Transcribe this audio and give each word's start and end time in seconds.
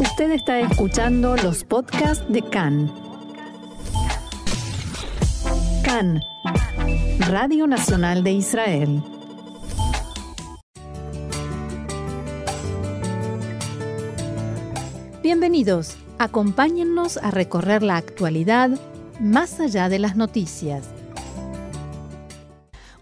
Usted 0.00 0.32
está 0.32 0.58
escuchando 0.58 1.36
los 1.36 1.62
podcasts 1.62 2.24
de 2.28 2.42
CAN. 2.42 2.92
CAN, 5.84 6.20
Radio 7.28 7.68
Nacional 7.68 8.24
de 8.24 8.32
Israel. 8.32 9.02
Bienvenidos, 15.22 15.96
acompáñennos 16.18 17.16
a 17.18 17.30
recorrer 17.30 17.84
la 17.84 17.96
actualidad 17.96 18.70
más 19.20 19.60
allá 19.60 19.88
de 19.88 20.00
las 20.00 20.16
noticias. 20.16 20.88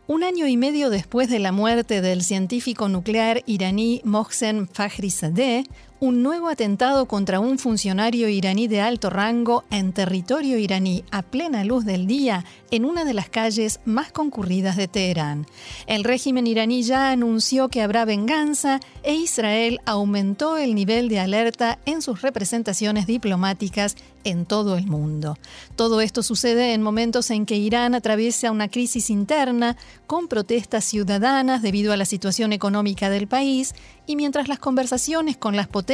Un 0.06 0.24
año 0.24 0.46
y 0.46 0.58
medio 0.58 0.90
después 0.90 1.30
de 1.30 1.38
la 1.38 1.52
muerte 1.52 2.02
del 2.02 2.22
científico 2.22 2.90
nuclear 2.90 3.42
iraní 3.46 4.02
Mohsen 4.04 4.68
Fakhrizadeh, 4.68 5.64
un 6.02 6.20
nuevo 6.24 6.48
atentado 6.48 7.06
contra 7.06 7.38
un 7.38 7.60
funcionario 7.60 8.28
iraní 8.28 8.66
de 8.66 8.80
alto 8.80 9.08
rango 9.08 9.62
en 9.70 9.92
territorio 9.92 10.58
iraní 10.58 11.04
a 11.12 11.22
plena 11.22 11.62
luz 11.62 11.84
del 11.84 12.08
día 12.08 12.44
en 12.72 12.84
una 12.84 13.04
de 13.04 13.14
las 13.14 13.28
calles 13.28 13.78
más 13.84 14.10
concurridas 14.10 14.76
de 14.76 14.88
Teherán. 14.88 15.46
El 15.86 16.02
régimen 16.02 16.48
iraní 16.48 16.82
ya 16.82 17.12
anunció 17.12 17.68
que 17.68 17.82
habrá 17.82 18.04
venganza 18.04 18.80
e 19.04 19.14
Israel 19.14 19.78
aumentó 19.86 20.56
el 20.56 20.74
nivel 20.74 21.08
de 21.08 21.20
alerta 21.20 21.78
en 21.84 22.02
sus 22.02 22.20
representaciones 22.20 23.06
diplomáticas 23.06 23.94
en 24.24 24.44
todo 24.44 24.76
el 24.76 24.86
mundo. 24.86 25.36
Todo 25.76 26.00
esto 26.00 26.24
sucede 26.24 26.74
en 26.74 26.82
momentos 26.82 27.30
en 27.30 27.46
que 27.46 27.56
Irán 27.56 27.94
atraviesa 27.94 28.50
una 28.50 28.68
crisis 28.68 29.08
interna 29.08 29.76
con 30.08 30.26
protestas 30.26 30.84
ciudadanas 30.84 31.62
debido 31.62 31.92
a 31.92 31.96
la 31.96 32.06
situación 32.06 32.52
económica 32.52 33.08
del 33.08 33.28
país 33.28 33.74
y 34.06 34.16
mientras 34.16 34.48
las 34.48 34.58
conversaciones 34.58 35.36
con 35.36 35.54
las 35.56 35.68
potencias 35.68 35.91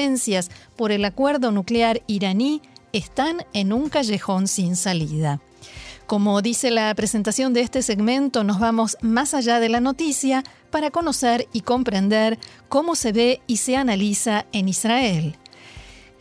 por 0.77 0.93
el 0.93 1.05
acuerdo 1.05 1.51
nuclear 1.51 2.02
iraní 2.07 2.62
están 2.93 3.45
en 3.52 3.73
un 3.73 3.88
callejón 3.88 4.46
sin 4.46 4.77
salida. 4.77 5.41
Como 6.07 6.41
dice 6.41 6.71
la 6.71 6.95
presentación 6.95 7.52
de 7.52 7.60
este 7.60 7.82
segmento, 7.82 8.45
nos 8.45 8.59
vamos 8.60 8.96
más 9.02 9.35
allá 9.35 9.60
de 9.60 9.69
la 9.69 9.80
noticia 9.80 10.45
para 10.71 10.91
conocer 10.91 11.49
y 11.52 11.63
comprender 11.63 12.38
cómo 12.69 12.95
se 12.95 13.13
ve 13.13 13.41
y 13.46 13.59
se 13.59 13.76
analiza 13.76 14.46
en 14.52 14.69
Israel. 14.69 15.37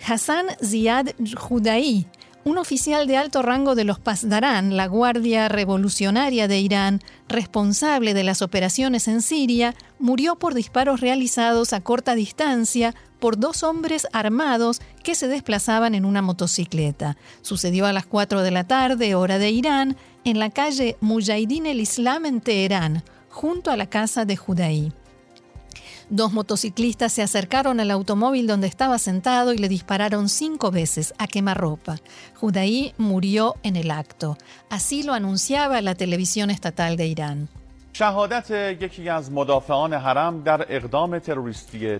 Hassan 0.05 0.47
Ziad 0.63 1.07
Judaí, 1.37 2.07
un 2.43 2.57
oficial 2.57 3.07
de 3.07 3.17
alto 3.17 3.41
rango 3.41 3.75
de 3.75 3.83
los 3.83 3.99
Pasdarán, 3.99 4.75
la 4.75 4.87
Guardia 4.87 5.49
Revolucionaria 5.49 6.47
de 6.47 6.59
Irán, 6.59 7.01
responsable 7.27 8.13
de 8.13 8.23
las 8.23 8.41
operaciones 8.41 9.07
en 9.07 9.21
Siria, 9.21 9.75
murió 9.99 10.37
por 10.37 10.53
disparos 10.53 11.01
realizados 11.01 11.73
a 11.73 11.81
corta 11.81 12.15
distancia 12.15 12.95
por 13.19 13.37
dos 13.37 13.63
hombres 13.63 14.07
armados 14.13 14.81
que 15.03 15.15
se 15.15 15.27
desplazaban 15.27 15.95
en 15.95 16.05
una 16.05 16.21
motocicleta. 16.21 17.17
Sucedió 17.41 17.85
a 17.85 17.93
las 17.93 18.05
4 18.05 18.41
de 18.41 18.51
la 18.51 18.65
tarde, 18.65 19.15
hora 19.15 19.39
de 19.39 19.51
Irán, 19.51 19.97
en 20.23 20.39
la 20.39 20.49
calle 20.49 20.97
Mujahidin 21.01 21.65
el 21.65 21.79
Islam 21.79 22.25
en 22.25 22.41
Teherán, 22.41 23.03
junto 23.29 23.71
a 23.71 23.77
la 23.77 23.87
casa 23.87 24.25
de 24.25 24.35
Judaí. 24.35 24.91
Dos 26.09 26.31
motociclistas 26.31 27.11
se 27.11 27.21
acercaron 27.21 27.81
al 27.81 27.91
automóvil 27.91 28.47
donde 28.47 28.67
estaba 28.67 28.97
sentado 28.97 29.53
y 29.53 29.57
le 29.57 29.67
dispararon 29.67 30.29
cinco 30.29 30.71
veces 30.71 31.13
a 31.17 31.27
quemarropa. 31.27 31.97
Judaí 32.35 32.93
murió 32.97 33.55
en 33.63 33.75
el 33.75 33.91
acto. 33.91 34.37
Así 34.69 35.03
lo 35.03 35.13
anunciaba 35.13 35.81
la 35.81 35.95
televisión 35.95 36.49
estatal 36.49 36.95
de 36.95 37.07
Irán. 37.07 37.49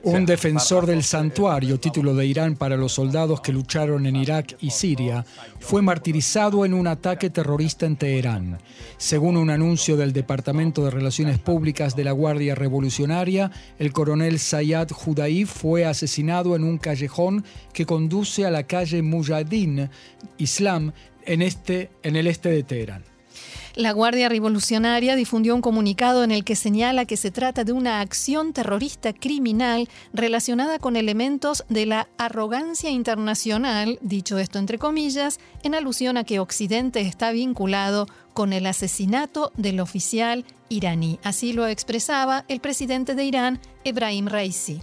Un 0.04 0.28
defensor 0.28 0.86
del 0.86 1.02
santuario, 1.02 1.80
título 1.80 2.14
de 2.14 2.28
Irán 2.28 2.56
para 2.56 2.78
los 2.78 2.92
soldados 2.92 3.42
que 3.42 3.52
lucharon 3.52 4.06
en 4.06 4.16
Irak 4.16 4.58
y 4.62 4.70
Siria, 4.70 5.26
fue 5.60 5.82
martirizado 5.82 6.66
en 6.66 6.76
un 6.76 6.86
ataque 6.86 7.32
terrorista 7.32 7.88
en 7.88 7.96
Teherán. 7.96 8.60
Según 8.98 9.38
un 9.38 9.50
anuncio 9.50 9.98
del 9.98 10.14
Departamento 10.14 10.86
de 10.86 10.92
Relaciones 10.92 11.40
Públicas 11.40 11.96
de 11.96 12.04
la 12.04 12.12
Guardia 12.12 12.54
Revolucionaria, 12.54 13.50
el 13.80 13.92
coronel 13.92 14.38
Sayad 14.38 14.90
Judaí 14.92 15.46
fue 15.46 15.84
asesinado 15.84 16.56
en 16.56 16.64
un 16.64 16.78
callejón 16.78 17.44
que 17.74 17.88
conduce 17.88 18.46
a 18.46 18.52
la 18.52 18.68
calle 18.68 19.02
Mujahideen 19.02 19.90
Islam 20.38 20.92
en, 21.26 21.42
este, 21.42 21.90
en 22.04 22.16
el 22.18 22.28
este 22.28 22.50
de 22.50 22.62
Teherán. 22.62 23.17
La 23.76 23.92
Guardia 23.92 24.30
Revolucionaria 24.30 25.16
difundió 25.16 25.54
un 25.54 25.62
comunicado 25.62 26.24
en 26.24 26.32
el 26.32 26.44
que 26.44 26.56
señala 26.56 27.06
que 27.06 27.18
se 27.18 27.32
trata 27.32 27.64
de 27.64 27.72
una 27.72 28.02
acción 28.02 28.54
terrorista 28.54 29.14
criminal 29.14 29.88
relacionada 30.14 30.80
con 30.80 30.96
elementos 30.96 31.64
de 31.70 31.86
la 31.86 32.08
arrogancia 32.18 32.90
internacional, 32.90 34.00
dicho 34.02 34.38
esto 34.38 34.60
entre 34.60 34.78
comillas, 34.78 35.40
en 35.64 35.76
alusión 35.76 36.18
a 36.18 36.24
que 36.24 36.40
Occidente 36.40 37.02
está 37.02 37.32
vinculado 37.32 38.08
con 38.34 38.54
el 38.54 38.66
asesinato 38.66 39.52
del 39.56 39.80
oficial 39.80 40.46
iraní. 40.70 41.20
Así 41.24 41.54
lo 41.54 41.68
expresaba 41.68 42.46
el 42.48 42.60
presidente 42.60 43.16
de 43.16 43.24
Irán, 43.24 43.60
Ebrahim 43.84 44.28
Raisi. 44.28 44.82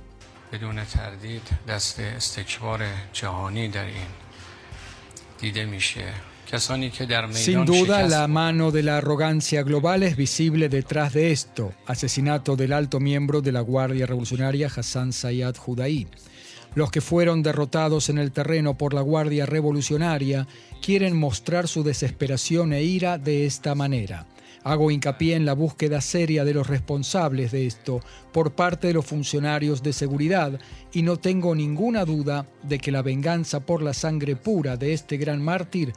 Sin 7.33 7.65
duda, 7.65 8.03
la 8.07 8.29
mano 8.29 8.71
de 8.71 8.83
la 8.83 8.99
arrogancia 8.99 9.63
global 9.63 10.03
es 10.03 10.17
visible 10.17 10.69
detrás 10.69 11.13
de 11.13 11.33
esto, 11.33 11.73
asesinato 11.87 12.57
del 12.57 12.73
alto 12.73 13.01
miembro 13.01 13.41
de 13.41 13.53
la 13.53 13.61
Guardia 13.61 14.07
Revolucionaria 14.07 14.69
Hassan 14.69 15.13
Sayad 15.13 15.57
Judaí. 15.57 16.07
Los 16.75 16.91
que 16.91 17.01
fueron 17.01 17.43
derrotados 17.43 18.09
en 18.09 18.19
el 18.19 18.33
terreno 18.33 18.77
por 18.77 18.95
la 18.95 19.01
Guardia 19.01 19.47
Revolucionaria 19.47 20.47
quieren 20.83 21.17
mostrar 21.17 21.69
su 21.69 21.83
desesperación 21.83 22.73
e 22.73 22.83
ira 22.83 23.19
de 23.19 23.47
esta 23.47 23.75
manera. 23.75 24.27
Hago 24.65 24.91
hincapié 24.91 25.37
en 25.37 25.45
la 25.45 25.53
búsqueda 25.53 26.01
seria 26.01 26.43
de 26.43 26.55
los 26.55 26.67
responsables 26.67 27.53
de 27.53 27.67
esto 27.67 28.01
por 28.33 28.53
parte 28.53 28.87
de 28.87 28.95
los 28.95 29.05
funcionarios 29.05 29.83
de 29.83 29.93
seguridad 29.93 30.59
y 30.93 31.03
no 31.03 31.19
tengo 31.19 31.55
ninguna 31.55 32.07
duda 32.07 32.47
de 32.63 32.79
que 32.79 32.91
la 32.91 33.03
venganza 33.03 33.61
por 33.61 33.83
la 33.83 33.93
sangre 33.93 34.37
pura 34.37 34.79
de 34.79 34.95
este 34.95 35.19
gran 35.19 35.43
mártir 35.43 35.93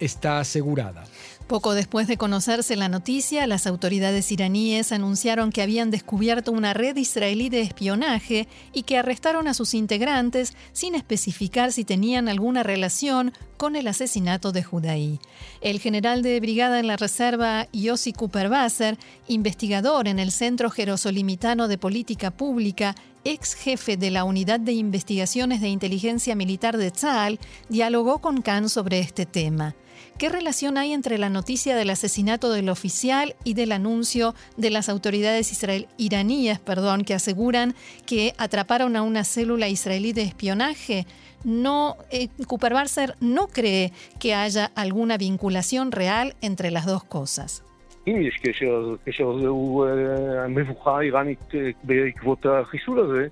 está 0.00 0.40
asegurada. 0.40 1.04
Poco 1.48 1.72
después 1.72 2.06
de 2.08 2.18
conocerse 2.18 2.76
la 2.76 2.90
noticia, 2.90 3.46
las 3.46 3.66
autoridades 3.66 4.30
iraníes 4.30 4.92
anunciaron 4.92 5.50
que 5.50 5.62
habían 5.62 5.90
descubierto 5.90 6.52
una 6.52 6.74
red 6.74 6.94
israelí 6.96 7.48
de 7.48 7.62
espionaje 7.62 8.46
y 8.74 8.82
que 8.82 8.98
arrestaron 8.98 9.48
a 9.48 9.54
sus 9.54 9.72
integrantes 9.72 10.52
sin 10.74 10.94
especificar 10.94 11.72
si 11.72 11.84
tenían 11.84 12.28
alguna 12.28 12.64
relación 12.64 13.32
con 13.56 13.76
el 13.76 13.88
asesinato 13.88 14.52
de 14.52 14.62
Judaí. 14.62 15.20
El 15.62 15.80
general 15.80 16.22
de 16.22 16.38
brigada 16.38 16.80
en 16.80 16.86
la 16.86 16.98
reserva 16.98 17.66
Yossi 17.72 18.12
Cooper-Basser, 18.12 18.98
investigador 19.26 20.06
en 20.06 20.18
el 20.18 20.32
Centro 20.32 20.68
Jerosolimitano 20.68 21.66
de 21.66 21.78
Política 21.78 22.30
Pública 22.30 22.94
ex 23.28 23.54
jefe 23.54 23.98
de 23.98 24.10
la 24.10 24.24
Unidad 24.24 24.58
de 24.58 24.72
Investigaciones 24.72 25.60
de 25.60 25.68
Inteligencia 25.68 26.34
Militar 26.34 26.78
de 26.78 26.90
Tzal, 26.90 27.38
dialogó 27.68 28.20
con 28.20 28.40
Khan 28.40 28.70
sobre 28.70 29.00
este 29.00 29.26
tema. 29.26 29.74
¿Qué 30.16 30.30
relación 30.30 30.78
hay 30.78 30.92
entre 30.92 31.18
la 31.18 31.28
noticia 31.28 31.76
del 31.76 31.90
asesinato 31.90 32.50
del 32.50 32.70
oficial 32.70 33.36
y 33.44 33.54
del 33.54 33.72
anuncio 33.72 34.34
de 34.56 34.70
las 34.70 34.88
autoridades 34.88 35.52
iraníes 35.98 36.58
perdón, 36.58 37.04
que 37.04 37.14
aseguran 37.14 37.74
que 38.06 38.34
atraparon 38.38 38.96
a 38.96 39.02
una 39.02 39.24
célula 39.24 39.68
israelí 39.68 40.12
de 40.12 40.22
espionaje? 40.22 41.06
No, 41.44 41.98
eh, 42.10 42.28
Cooper 42.46 42.74
Barcer 42.74 43.14
no 43.20 43.48
cree 43.48 43.92
que 44.18 44.34
haya 44.34 44.72
alguna 44.74 45.18
vinculación 45.18 45.92
real 45.92 46.34
entre 46.40 46.70
las 46.70 46.86
dos 46.86 47.04
cosas. 47.04 47.62
אם 48.08 48.22
יש 48.22 48.36
קשר, 48.36 48.66
אז 48.66 48.94
הקשר 48.94 49.30
הזה 49.30 49.48
הוא 49.48 49.86
אה, 49.86 50.44
המבוכה 50.44 50.98
האיראנית 50.98 51.54
אה, 51.54 51.70
בעקבות 51.84 52.46
החיסול 52.46 53.00
הזה. 53.00 53.28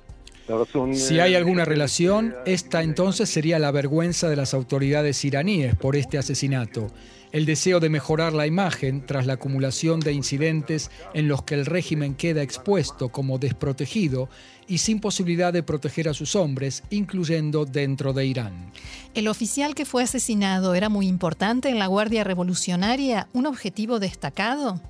Si 0.93 1.19
hay 1.19 1.35
alguna 1.35 1.65
relación, 1.65 2.35
esta 2.45 2.83
entonces 2.83 3.29
sería 3.29 3.59
la 3.59 3.71
vergüenza 3.71 4.29
de 4.29 4.37
las 4.37 4.55
autoridades 4.55 5.25
iraníes 5.25 5.75
por 5.75 5.97
este 5.97 6.19
asesinato, 6.19 6.89
el 7.33 7.47
deseo 7.47 7.81
de 7.81 7.89
mejorar 7.89 8.33
la 8.33 8.47
imagen 8.47 9.05
tras 9.05 9.27
la 9.27 9.35
acumulación 9.35 10.01
de 10.01 10.13
incidentes 10.13 10.91
en 11.15 11.29
los 11.29 11.43
que 11.43 11.55
el 11.55 11.67
régimen 11.67 12.15
queda 12.15 12.43
expuesto 12.43 13.09
como 13.09 13.39
desprotegido 13.39 14.29
y 14.69 14.79
sin 14.79 15.01
posibilidad 15.01 15.53
de 15.53 15.63
proteger 15.63 16.09
a 16.09 16.15
sus 16.15 16.37
hombres, 16.37 16.83
incluyendo 16.91 17.65
dentro 17.65 18.13
de 18.13 18.27
Irán. 18.27 18.73
¿El 19.15 19.29
oficial 19.29 19.75
que 19.75 19.85
fue 19.85 20.03
asesinado 20.03 20.75
era 20.75 20.89
muy 20.89 21.09
importante 21.09 21.69
en 21.69 21.79
la 21.79 21.87
Guardia 21.87 22.25
Revolucionaria, 22.25 23.29
un 23.33 23.47
objetivo 23.47 23.99
destacado? 23.99 24.81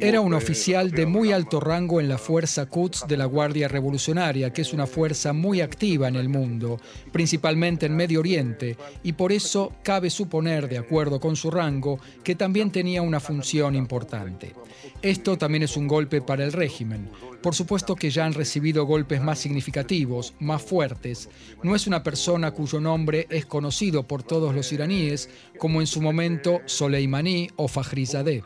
Era 0.00 0.20
un 0.20 0.34
oficial 0.34 0.90
de 0.90 1.06
muy 1.06 1.32
alto 1.32 1.60
rango 1.60 2.00
en 2.00 2.08
la 2.08 2.18
Fuerza 2.18 2.66
Quds 2.66 3.06
de 3.06 3.16
la 3.16 3.26
Guardia 3.26 3.68
Revolucionaria, 3.68 4.52
que 4.52 4.62
es 4.62 4.72
una 4.72 4.86
fuerza 4.86 5.32
muy 5.32 5.60
activa 5.60 6.08
en 6.08 6.16
el 6.16 6.28
mundo, 6.28 6.80
principalmente 7.12 7.86
en 7.86 7.96
Medio 7.96 8.20
Oriente, 8.20 8.76
y 9.02 9.12
por 9.12 9.32
eso 9.32 9.72
cabe 9.82 10.10
suponer, 10.10 10.68
de 10.68 10.78
acuerdo 10.78 11.20
con 11.20 11.36
su 11.36 11.50
rango, 11.50 11.98
que 12.24 12.34
también 12.34 12.70
tenía 12.70 13.02
una 13.02 13.20
función 13.20 13.74
importante. 13.74 14.54
Esto 15.02 15.36
también 15.36 15.64
es 15.64 15.76
un 15.76 15.88
golpe 15.88 16.22
para 16.22 16.44
el 16.44 16.52
régimen. 16.52 17.08
Por 17.42 17.54
supuesto 17.56 17.96
que 17.96 18.10
ya 18.10 18.24
han 18.24 18.34
recibido 18.34 18.84
golpes 18.84 19.20
más 19.20 19.40
significativos, 19.40 20.34
más 20.38 20.62
fuertes. 20.62 21.28
No 21.64 21.74
es 21.74 21.88
una 21.88 22.02
persona 22.02 22.52
cuyo 22.52 22.78
nombre 22.80 23.26
es 23.28 23.46
conocido 23.46 24.04
por 24.04 24.21
todos 24.22 24.54
los 24.54 24.72
iraníes, 24.72 25.28
como 25.58 25.80
en 25.80 25.86
su 25.86 26.00
momento 26.00 26.60
Soleimani 26.66 27.48
o 27.56 27.68
Fakhrizadeh, 27.68 28.42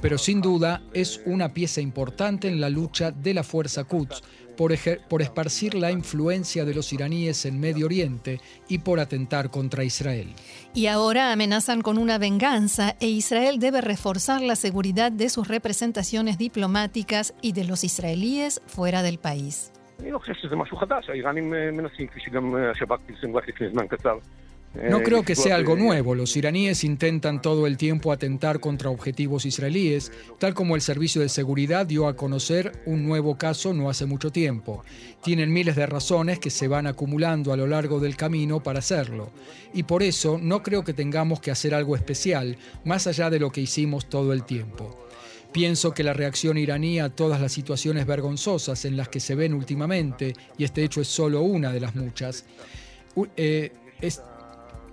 pero 0.00 0.18
sin 0.18 0.40
duda 0.40 0.82
es 0.92 1.20
una 1.26 1.52
pieza 1.52 1.80
importante 1.80 2.48
en 2.48 2.60
la 2.60 2.68
lucha 2.68 3.10
de 3.10 3.34
la 3.34 3.42
fuerza 3.42 3.84
Quds 3.84 4.22
por, 4.56 4.74
por 5.08 5.22
esparcir 5.22 5.74
la 5.74 5.92
influencia 5.92 6.64
de 6.64 6.74
los 6.74 6.92
iraníes 6.92 7.44
en 7.46 7.60
Medio 7.60 7.86
Oriente 7.86 8.40
y 8.68 8.78
por 8.78 8.98
atentar 8.98 9.50
contra 9.50 9.84
Israel. 9.84 10.32
Y 10.74 10.86
ahora 10.86 11.32
amenazan 11.32 11.82
con 11.82 11.98
una 11.98 12.18
venganza 12.18 12.96
e 13.00 13.08
Israel 13.08 13.58
debe 13.58 13.80
reforzar 13.80 14.40
la 14.40 14.56
seguridad 14.56 15.12
de 15.12 15.28
sus 15.28 15.48
representaciones 15.48 16.38
diplomáticas 16.38 17.34
y 17.42 17.52
de 17.52 17.64
los 17.64 17.84
israelíes 17.84 18.62
fuera 18.66 19.02
del 19.02 19.18
país. 19.18 19.72
No 24.82 25.02
creo 25.02 25.22
que 25.22 25.34
sea 25.34 25.56
algo 25.56 25.74
nuevo. 25.74 26.14
Los 26.14 26.36
iraníes 26.36 26.84
intentan 26.84 27.40
todo 27.40 27.66
el 27.66 27.76
tiempo 27.76 28.12
atentar 28.12 28.60
contra 28.60 28.90
objetivos 28.90 29.46
israelíes, 29.46 30.12
tal 30.38 30.54
como 30.54 30.74
el 30.74 30.82
Servicio 30.82 31.22
de 31.22 31.28
Seguridad 31.28 31.86
dio 31.86 32.08
a 32.08 32.16
conocer 32.16 32.82
un 32.84 33.06
nuevo 33.06 33.38
caso 33.38 33.72
no 33.72 33.88
hace 33.88 34.06
mucho 34.06 34.30
tiempo. 34.30 34.84
Tienen 35.22 35.52
miles 35.52 35.76
de 35.76 35.86
razones 35.86 36.38
que 36.38 36.50
se 36.50 36.68
van 36.68 36.86
acumulando 36.86 37.52
a 37.52 37.56
lo 37.56 37.66
largo 37.66 38.00
del 38.00 38.16
camino 38.16 38.62
para 38.62 38.80
hacerlo. 38.80 39.30
Y 39.72 39.84
por 39.84 40.02
eso 40.02 40.38
no 40.40 40.62
creo 40.62 40.84
que 40.84 40.92
tengamos 40.92 41.40
que 41.40 41.50
hacer 41.50 41.74
algo 41.74 41.96
especial, 41.96 42.58
más 42.84 43.06
allá 43.06 43.30
de 43.30 43.40
lo 43.40 43.50
que 43.50 43.62
hicimos 43.62 44.08
todo 44.08 44.32
el 44.32 44.44
tiempo. 44.44 45.06
Pienso 45.52 45.94
que 45.94 46.04
la 46.04 46.12
reacción 46.12 46.58
iraní 46.58 47.00
a 47.00 47.08
todas 47.08 47.40
las 47.40 47.52
situaciones 47.52 48.06
vergonzosas 48.06 48.84
en 48.84 48.96
las 48.96 49.08
que 49.08 49.20
se 49.20 49.34
ven 49.34 49.54
últimamente, 49.54 50.34
y 50.58 50.64
este 50.64 50.84
hecho 50.84 51.00
es 51.00 51.08
solo 51.08 51.40
una 51.40 51.72
de 51.72 51.80
las 51.80 51.94
muchas, 51.94 52.44
eh, 53.36 53.72
es 54.00 54.20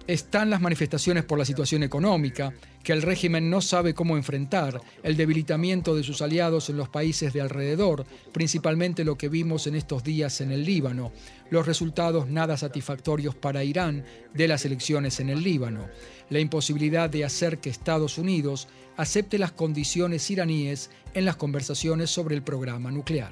están 0.08 0.50
las 0.50 0.62
manifestaciones 0.62 1.24
por 1.24 1.40
la 1.40 1.46
situación 1.46 1.84
económica, 1.84 2.54
que 2.84 2.92
el 2.92 3.02
régimen 3.02 3.50
no 3.50 3.62
sabe 3.62 3.94
cómo 3.94 4.18
enfrentar, 4.18 4.82
el 5.04 5.16
debilitamiento 5.16 5.96
de 5.96 6.04
sus 6.04 6.22
aliados 6.22 6.70
en 6.70 6.78
los 6.78 6.90
países 6.90 7.32
de 7.32 7.42
alrededor, 7.42 8.06
principalmente 8.34 9.06
lo 9.06 9.18
que 9.18 9.30
vimos 9.30 9.68
en 9.68 9.76
estos 9.76 10.04
días 10.04 10.42
en 10.42 10.52
el 10.52 10.66
Líbano, 10.66 11.12
los 11.50 11.66
resultados 11.66 12.28
nada 12.28 12.58
satisfactorios 12.58 13.36
para 13.36 13.64
Irán 13.64 14.04
de 14.34 14.48
las 14.48 14.66
elecciones 14.66 15.20
en 15.20 15.30
el 15.30 15.42
Líbano, 15.44 15.88
la 16.30 16.40
imposibilidad 16.40 17.10
de 17.10 17.24
hacer 17.24 17.60
que 17.60 17.70
Estados 17.70 18.18
Unidos 18.18 18.68
acepte 18.98 19.38
las 19.38 19.54
condiciones 19.54 20.30
iraníes 20.30 20.92
en 21.14 21.26
las 21.26 21.38
conversaciones 21.38 22.10
sobre 22.10 22.36
el 22.36 22.44
programa 22.44 22.92
nuclear. 22.92 23.32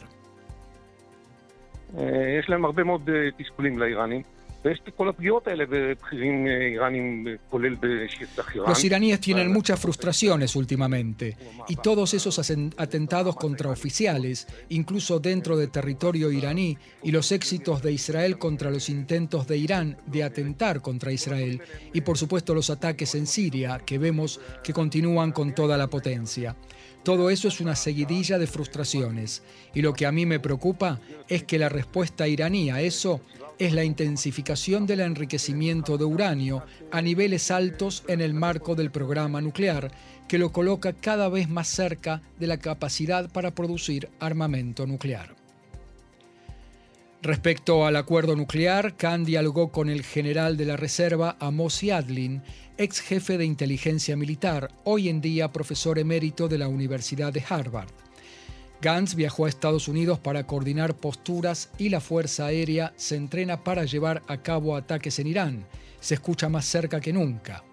Eh, 1.97 2.41
los 8.67 8.83
iraníes 8.83 9.19
tienen 9.19 9.51
muchas 9.51 9.79
frustraciones 9.79 10.55
últimamente 10.55 11.35
y 11.67 11.75
todos 11.77 12.13
esos 12.13 12.39
atentados 12.77 13.35
contra 13.35 13.71
oficiales, 13.71 14.47
incluso 14.69 15.19
dentro 15.19 15.57
del 15.57 15.71
territorio 15.71 16.31
iraní, 16.31 16.77
y 17.01 17.11
los 17.11 17.31
éxitos 17.31 17.81
de 17.81 17.91
Israel 17.91 18.37
contra 18.37 18.69
los 18.69 18.89
intentos 18.89 19.47
de 19.47 19.57
Irán 19.57 19.97
de 20.05 20.23
atentar 20.23 20.81
contra 20.81 21.11
Israel, 21.11 21.61
y 21.93 22.01
por 22.01 22.17
supuesto 22.17 22.53
los 22.53 22.69
ataques 22.69 23.15
en 23.15 23.25
Siria, 23.25 23.79
que 23.83 23.97
vemos 23.97 24.39
que 24.63 24.73
continúan 24.73 25.31
con 25.31 25.55
toda 25.55 25.77
la 25.77 25.87
potencia. 25.87 26.55
Todo 27.03 27.31
eso 27.31 27.47
es 27.47 27.59
una 27.59 27.75
seguidilla 27.75 28.37
de 28.37 28.45
frustraciones 28.45 29.41
y 29.73 29.81
lo 29.81 29.93
que 29.93 30.05
a 30.05 30.11
mí 30.11 30.25
me 30.25 30.39
preocupa 30.39 30.99
es 31.27 31.43
que 31.43 31.57
la 31.57 31.69
respuesta 31.69 32.27
iraní 32.27 32.69
a 32.69 32.81
eso 32.81 33.21
es 33.57 33.73
la 33.73 33.83
intensificación 33.83 34.85
del 34.85 35.01
enriquecimiento 35.01 35.97
de 35.97 36.05
uranio 36.05 36.63
a 36.91 37.01
niveles 37.01 37.51
altos 37.51 38.03
en 38.07 38.21
el 38.21 38.33
marco 38.33 38.75
del 38.75 38.91
programa 38.91 39.41
nuclear, 39.41 39.91
que 40.27 40.37
lo 40.37 40.51
coloca 40.51 40.93
cada 40.93 41.29
vez 41.29 41.49
más 41.49 41.67
cerca 41.67 42.21
de 42.39 42.47
la 42.47 42.57
capacidad 42.57 43.29
para 43.31 43.51
producir 43.51 44.09
armamento 44.19 44.87
nuclear. 44.87 45.35
Respecto 47.23 47.85
al 47.85 47.97
acuerdo 47.97 48.35
nuclear, 48.35 48.95
Khan 48.97 49.25
dialogó 49.25 49.71
con 49.71 49.89
el 49.89 50.03
general 50.03 50.57
de 50.57 50.65
la 50.65 50.75
Reserva 50.75 51.37
Amos 51.39 51.81
Yadlin, 51.81 52.41
ex 52.77 53.01
jefe 53.01 53.37
de 53.37 53.45
inteligencia 53.45 54.15
militar, 54.15 54.69
hoy 54.83 55.09
en 55.09 55.21
día 55.21 55.51
profesor 55.51 55.99
emérito 55.99 56.47
de 56.47 56.57
la 56.57 56.67
Universidad 56.67 57.31
de 57.33 57.43
Harvard. 57.47 57.89
Gantz 58.81 59.15
viajó 59.15 59.45
a 59.45 59.49
Estados 59.49 59.87
Unidos 59.87 60.19
para 60.19 60.47
coordinar 60.47 60.95
posturas 60.95 61.71
y 61.77 61.89
la 61.89 62.01
Fuerza 62.01 62.47
Aérea 62.47 62.93
se 62.95 63.15
entrena 63.15 63.63
para 63.63 63.85
llevar 63.85 64.23
a 64.27 64.37
cabo 64.37 64.75
ataques 64.75 65.19
en 65.19 65.27
Irán. 65.27 65.65
Se 65.99 66.15
escucha 66.15 66.49
más 66.49 66.65
cerca 66.65 66.99
que 66.99 67.13
nunca. 67.13 67.63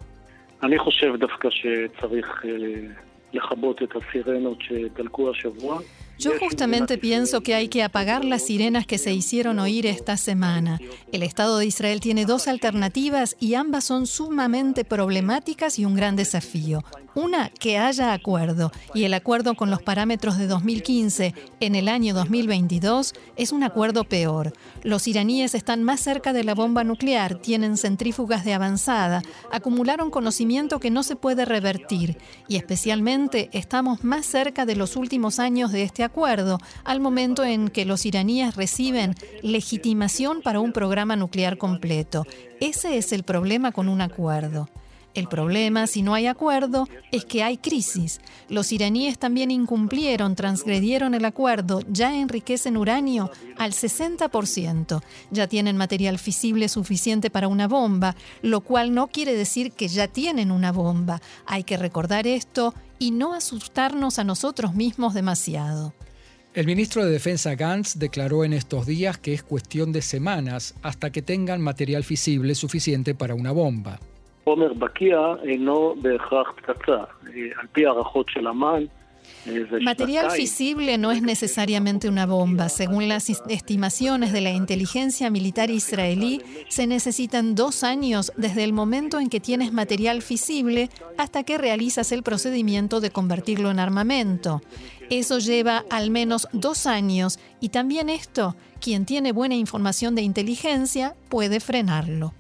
Yo 6.19 6.33
justamente 6.41 6.99
pienso 6.99 7.43
que 7.43 7.55
hay 7.55 7.69
que 7.69 7.85
apagar 7.85 8.25
las 8.25 8.43
sirenas 8.43 8.87
que 8.87 8.99
se 8.99 9.15
hicieron 9.15 9.61
oír 9.61 9.87
esta 9.87 10.17
semana. 10.17 10.81
El 11.13 11.23
Estado 11.23 11.59
de 11.59 11.67
Israel 11.67 12.01
tiene 12.01 12.25
dos 12.25 12.49
alternativas 12.49 13.37
y 13.39 13.55
ambas 13.55 13.85
son 13.85 14.09
sumamente 14.09 14.85
problemáticas 14.85 15.79
y 15.79 15.85
un 15.85 15.95
gran 15.95 16.17
desafío. 16.17 16.83
Una, 17.15 17.51
que 17.51 17.79
haya 17.79 18.13
acuerdo, 18.13 18.71
y 18.95 19.05
el 19.05 19.15
acuerdo 19.15 19.55
con 19.55 19.71
los 19.71 19.83
parámetros 19.83 20.39
de 20.39 20.47
2015 20.47 21.35
en 21.59 21.75
el 21.75 21.89
año 21.89 22.15
2022 22.15 23.13
es 23.37 23.51
un 23.51 23.63
acuerdo 23.65 24.05
peor. 24.05 24.53
Los 24.83 25.09
iraníes 25.09 25.55
están 25.55 25.83
más 25.83 26.01
cerca 26.01 26.33
de 26.33 26.45
la 26.45 26.55
bomba 26.55 26.85
nuclear, 26.85 27.37
tienen 27.37 27.77
centrífugas 27.77 28.45
de 28.45 28.55
avanzada, 28.55 29.23
acumularon 29.51 30.11
conocimiento 30.11 30.79
que 30.79 30.91
no 30.91 31.03
se 31.03 31.17
puede 31.17 31.45
revertir, 31.45 32.19
y 32.47 32.57
especialmente 32.57 33.51
estamos 33.53 34.05
más 34.05 34.27
cerca 34.27 34.65
de 34.65 34.77
los 34.77 34.95
últimos 34.95 35.41
años 35.41 35.73
de 35.73 35.83
este 35.83 36.05
acuerdo, 36.09 36.59
al 36.85 37.01
momento 37.01 37.45
en 37.45 37.69
que 37.69 37.85
los 37.85 38.05
iraníes 38.05 38.57
reciben 38.57 39.15
legitimación 39.43 40.43
para 40.43 40.61
un 40.61 40.73
programa 40.73 41.15
nuclear 41.15 41.57
completo. 41.57 42.25
Ese 42.61 42.99
es 42.99 43.13
el 43.13 43.23
problema 43.23 43.71
con 43.71 43.89
un 43.89 44.01
acuerdo. 44.01 44.69
El 45.15 45.27
problema, 45.27 45.89
si 45.89 46.03
no 46.03 46.15
hay 46.15 46.27
acuerdo, 46.27 46.87
es 47.11 47.25
que 47.25 47.43
hay 47.43 47.57
crisis. 47.57 48.21
Los 48.49 48.71
iraníes 48.71 49.19
también 49.19 49.51
incumplieron, 49.51 50.37
transgredieron 50.37 51.15
el 51.15 51.25
acuerdo, 51.25 51.81
ya 51.89 52.15
enriquecen 52.15 52.77
uranio 52.77 53.31
al 53.57 53.73
60%, 53.73 55.03
ya 55.33 55.49
tienen 55.49 55.77
material 55.77 56.19
fisible 56.19 56.69
suficiente 56.69 57.31
para 57.31 57.49
una 57.49 57.67
bomba, 57.67 58.15
lo 58.43 58.61
cual 58.61 58.95
no 58.95 59.09
quiere 59.09 59.35
decir 59.35 59.73
que 59.73 59.89
ya 59.89 60.07
tienen 60.07 60.53
una 60.53 60.71
bomba. 60.71 61.21
Hay 61.47 61.65
que 61.65 61.77
recordar 61.77 62.29
esto 62.29 62.73
y 63.01 63.11
no 63.11 63.35
asustarnos 63.35 64.21
a 64.21 64.25
nosotros 64.25 64.75
mismos 64.75 65.15
demasiado. 65.15 65.95
El 66.55 66.67
ministro 66.67 67.05
de 67.05 67.13
Defensa 67.13 67.55
Gantz 67.55 67.99
declaró 67.99 68.43
en 68.43 68.55
estos 68.55 68.87
días 68.87 69.19
que 69.19 69.35
es 69.35 69.43
cuestión 69.43 69.93
de 69.93 70.01
semanas 70.01 70.75
hasta 70.83 71.11
que 71.11 71.21
tengan 71.21 71.61
material 71.61 72.05
fisible 72.05 72.55
suficiente 72.55 73.15
para 73.15 73.35
una 73.35 73.53
bomba. 73.53 73.99
Material 79.81 80.31
fisible 80.31 80.99
no 80.99 81.11
es 81.13 81.23
necesariamente 81.23 82.09
una 82.09 82.27
bomba. 82.27 82.69
Según 82.69 83.09
las 83.09 83.31
estimaciones 83.31 84.33
de 84.33 84.41
la 84.41 84.51
inteligencia 84.51 85.31
militar 85.31 85.71
israelí, 85.71 86.43
se 86.69 86.87
necesitan 86.87 87.55
dos 87.55 87.83
años 87.83 88.33
desde 88.37 88.65
el 88.65 88.73
momento 88.73 89.21
en 89.21 89.29
que 89.29 89.41
tienes 89.41 89.73
material 89.73 90.23
fisible 90.23 90.91
hasta 91.17 91.45
que 91.45 91.59
realizas 91.59 92.13
el 92.13 92.23
procedimiento 92.23 93.01
de 93.01 93.11
convertirlo 93.11 93.71
en 93.71 93.79
armamento. 93.79 94.61
Eso 95.11 95.39
lleva 95.39 95.85
al 95.91 96.11
menos 96.11 96.49
dos 96.53 96.87
años 96.87 97.39
y 97.61 97.71
también 97.71 98.11
esto, 98.11 98.57
quien 98.81 99.07
tiene 99.07 99.33
buena 99.33 99.55
información 99.55 100.15
de 100.15 100.23
inteligencia 100.23 101.15
puede 101.29 101.61
frenarlo. 101.61 102.35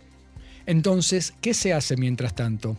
Entonces, 0.66 1.32
¿qué 1.40 1.54
se 1.54 1.72
hace 1.72 1.96
mientras 1.96 2.34
tanto? 2.34 2.76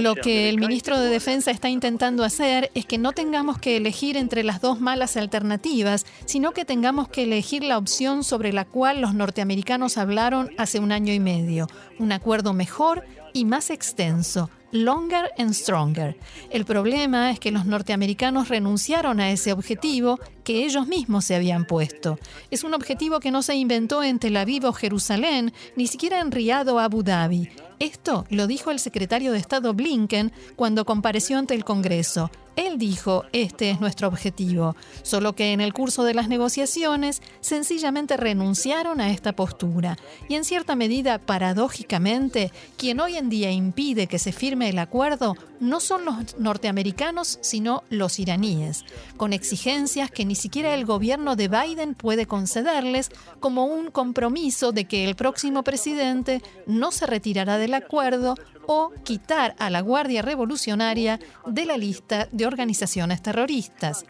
Lo 0.00 0.14
que 0.14 0.48
el 0.48 0.58
ministro 0.58 0.98
de 0.98 1.08
Defensa 1.08 1.50
está 1.50 1.68
intentando 1.68 2.22
hacer 2.22 2.70
es 2.74 2.86
que 2.86 2.98
no 2.98 3.12
tengamos 3.12 3.58
que 3.58 3.76
elegir 3.76 4.16
entre 4.16 4.44
las 4.44 4.60
dos 4.60 4.80
malas 4.80 5.16
alternativas, 5.16 6.06
sino 6.24 6.52
que 6.52 6.64
tengamos 6.64 7.08
que 7.08 7.24
elegir 7.24 7.64
la 7.64 7.78
opción 7.78 8.22
sobre 8.22 8.52
la 8.52 8.64
cual 8.64 9.00
los 9.00 9.14
norteamericanos 9.14 9.98
hablaron 9.98 10.50
hace 10.56 10.78
un 10.78 10.92
año 10.92 11.12
y 11.12 11.20
medio, 11.20 11.66
un 11.98 12.12
acuerdo 12.12 12.52
mejor 12.52 13.04
y 13.32 13.44
más 13.44 13.70
extenso, 13.70 14.50
Longer 14.70 15.30
and 15.38 15.54
Stronger. 15.54 16.16
El 16.50 16.64
problema 16.64 17.30
es 17.30 17.40
que 17.40 17.50
los 17.50 17.64
norteamericanos 17.64 18.48
renunciaron 18.48 19.18
a 19.20 19.30
ese 19.30 19.52
objetivo 19.52 20.18
que 20.44 20.64
ellos 20.64 20.86
mismos 20.86 21.24
se 21.24 21.34
habían 21.34 21.64
puesto. 21.64 22.18
Es 22.50 22.64
un 22.64 22.74
objetivo 22.74 23.20
que 23.20 23.30
no 23.30 23.42
se 23.42 23.54
inventó 23.54 24.02
en 24.02 24.18
Tel 24.18 24.36
Aviv 24.36 24.66
o 24.66 24.72
Jerusalén, 24.72 25.52
ni 25.76 25.86
siquiera 25.86 26.20
en 26.20 26.30
Riad 26.30 26.68
o 26.68 26.78
Abu 26.78 27.02
Dhabi. 27.02 27.48
Esto 27.78 28.26
lo 28.28 28.46
dijo 28.46 28.70
el 28.70 28.80
secretario 28.80 29.32
de 29.32 29.38
Estado 29.38 29.72
Blinken 29.72 30.32
cuando 30.56 30.84
compareció 30.84 31.38
ante 31.38 31.54
el 31.54 31.64
Congreso. 31.64 32.30
Él 32.58 32.76
dijo, 32.76 33.24
este 33.32 33.70
es 33.70 33.80
nuestro 33.80 34.08
objetivo, 34.08 34.74
solo 35.02 35.36
que 35.36 35.52
en 35.52 35.60
el 35.60 35.72
curso 35.72 36.02
de 36.02 36.12
las 36.12 36.26
negociaciones 36.26 37.22
sencillamente 37.40 38.16
renunciaron 38.16 39.00
a 39.00 39.12
esta 39.12 39.32
postura. 39.32 39.96
Y 40.28 40.34
en 40.34 40.44
cierta 40.44 40.74
medida, 40.74 41.20
paradójicamente, 41.20 42.50
quien 42.76 42.98
hoy 42.98 43.14
en 43.14 43.28
día 43.28 43.52
impide 43.52 44.08
que 44.08 44.18
se 44.18 44.32
firme 44.32 44.70
el 44.70 44.80
acuerdo 44.80 45.36
no 45.60 45.78
son 45.78 46.04
los 46.04 46.36
norteamericanos, 46.38 47.38
sino 47.42 47.84
los 47.90 48.18
iraníes, 48.18 48.84
con 49.16 49.32
exigencias 49.32 50.10
que 50.10 50.24
ni 50.24 50.34
siquiera 50.34 50.74
el 50.74 50.84
gobierno 50.84 51.36
de 51.36 51.46
Biden 51.46 51.94
puede 51.94 52.26
concederles, 52.26 53.10
como 53.38 53.66
un 53.66 53.92
compromiso 53.92 54.72
de 54.72 54.84
que 54.86 55.04
el 55.04 55.14
próximo 55.14 55.62
presidente 55.62 56.42
no 56.66 56.90
se 56.90 57.06
retirará 57.06 57.56
del 57.56 57.74
acuerdo 57.74 58.34
o 58.70 58.92
quitar 59.02 59.56
a 59.58 59.70
la 59.70 59.80
Guardia 59.80 60.20
Revolucionaria 60.20 61.18
de 61.46 61.64
la 61.64 61.78
lista 61.78 62.28
de 62.32 62.44
organizaciones 62.48 63.22
terroristas. 63.22 64.04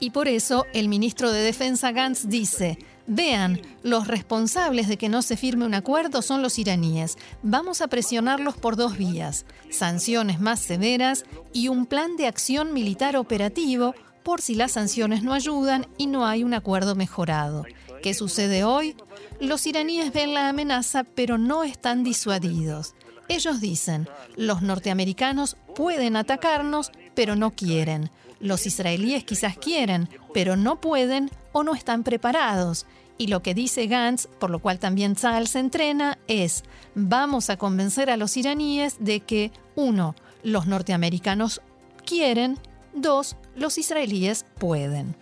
Y 0.00 0.10
por 0.10 0.28
eso 0.28 0.66
el 0.72 0.88
ministro 0.88 1.32
de 1.32 1.40
Defensa 1.40 1.92
Gantz 1.92 2.28
dice, 2.28 2.78
vean, 3.06 3.60
los 3.82 4.06
responsables 4.06 4.88
de 4.88 4.96
que 4.96 5.08
no 5.08 5.22
se 5.22 5.36
firme 5.36 5.64
un 5.64 5.74
acuerdo 5.74 6.20
son 6.20 6.42
los 6.42 6.58
iraníes. 6.58 7.16
Vamos 7.42 7.80
a 7.80 7.88
presionarlos 7.88 8.56
por 8.56 8.76
dos 8.76 8.98
vías, 8.98 9.46
sanciones 9.70 10.40
más 10.40 10.60
severas 10.60 11.24
y 11.52 11.68
un 11.68 11.86
plan 11.86 12.16
de 12.16 12.26
acción 12.26 12.72
militar 12.72 13.16
operativo 13.16 13.94
por 14.22 14.40
si 14.40 14.54
las 14.54 14.72
sanciones 14.72 15.22
no 15.22 15.32
ayudan 15.32 15.86
y 15.96 16.06
no 16.06 16.26
hay 16.26 16.44
un 16.44 16.54
acuerdo 16.54 16.94
mejorado. 16.94 17.64
¿Qué 18.02 18.14
sucede 18.14 18.64
hoy? 18.64 18.96
Los 19.40 19.66
iraníes 19.66 20.12
ven 20.12 20.34
la 20.34 20.48
amenaza 20.48 21.04
pero 21.04 21.38
no 21.38 21.62
están 21.62 22.04
disuadidos. 22.04 22.94
Ellos 23.28 23.60
dicen, 23.60 24.08
los 24.36 24.62
norteamericanos 24.62 25.56
pueden 25.74 26.16
atacarnos 26.16 26.92
pero 27.14 27.36
no 27.36 27.52
quieren. 27.52 28.10
Los 28.40 28.66
israelíes 28.66 29.24
quizás 29.24 29.56
quieren, 29.56 30.08
pero 30.34 30.56
no 30.56 30.80
pueden 30.80 31.30
o 31.52 31.62
no 31.62 31.74
están 31.74 32.02
preparados. 32.02 32.86
Y 33.16 33.28
lo 33.28 33.42
que 33.42 33.54
dice 33.54 33.86
Gantz, 33.86 34.26
por 34.26 34.50
lo 34.50 34.58
cual 34.58 34.78
también 34.78 35.14
Tzal 35.14 35.46
se 35.46 35.60
entrena, 35.60 36.18
es, 36.26 36.64
vamos 36.94 37.48
a 37.48 37.56
convencer 37.56 38.10
a 38.10 38.16
los 38.16 38.36
iraníes 38.36 38.96
de 38.98 39.20
que, 39.20 39.52
uno, 39.76 40.16
los 40.42 40.66
norteamericanos 40.66 41.62
quieren, 42.04 42.58
dos, 42.92 43.36
los 43.54 43.78
israelíes 43.78 44.44
pueden. 44.58 45.16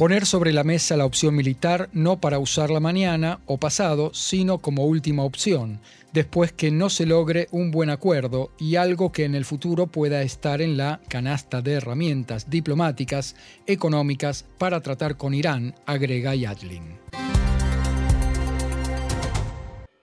Poner 0.00 0.24
sobre 0.24 0.54
la 0.54 0.64
mesa 0.64 0.96
la 0.96 1.04
opción 1.04 1.34
militar 1.34 1.90
no 1.92 2.22
para 2.22 2.38
usarla 2.38 2.80
mañana 2.80 3.40
o 3.44 3.58
pasado, 3.58 4.12
sino 4.14 4.56
como 4.56 4.86
última 4.86 5.24
opción, 5.24 5.78
después 6.14 6.52
que 6.52 6.70
no 6.70 6.88
se 6.88 7.04
logre 7.04 7.48
un 7.50 7.70
buen 7.70 7.90
acuerdo 7.90 8.50
y 8.58 8.76
algo 8.76 9.12
que 9.12 9.26
en 9.26 9.34
el 9.34 9.44
futuro 9.44 9.88
pueda 9.88 10.22
estar 10.22 10.62
en 10.62 10.78
la 10.78 11.02
canasta 11.08 11.60
de 11.60 11.72
herramientas 11.72 12.48
diplomáticas, 12.48 13.36
económicas 13.66 14.46
para 14.56 14.80
tratar 14.80 15.18
con 15.18 15.34
Irán, 15.34 15.74
agrega 15.84 16.34
Yadlin. 16.34 16.96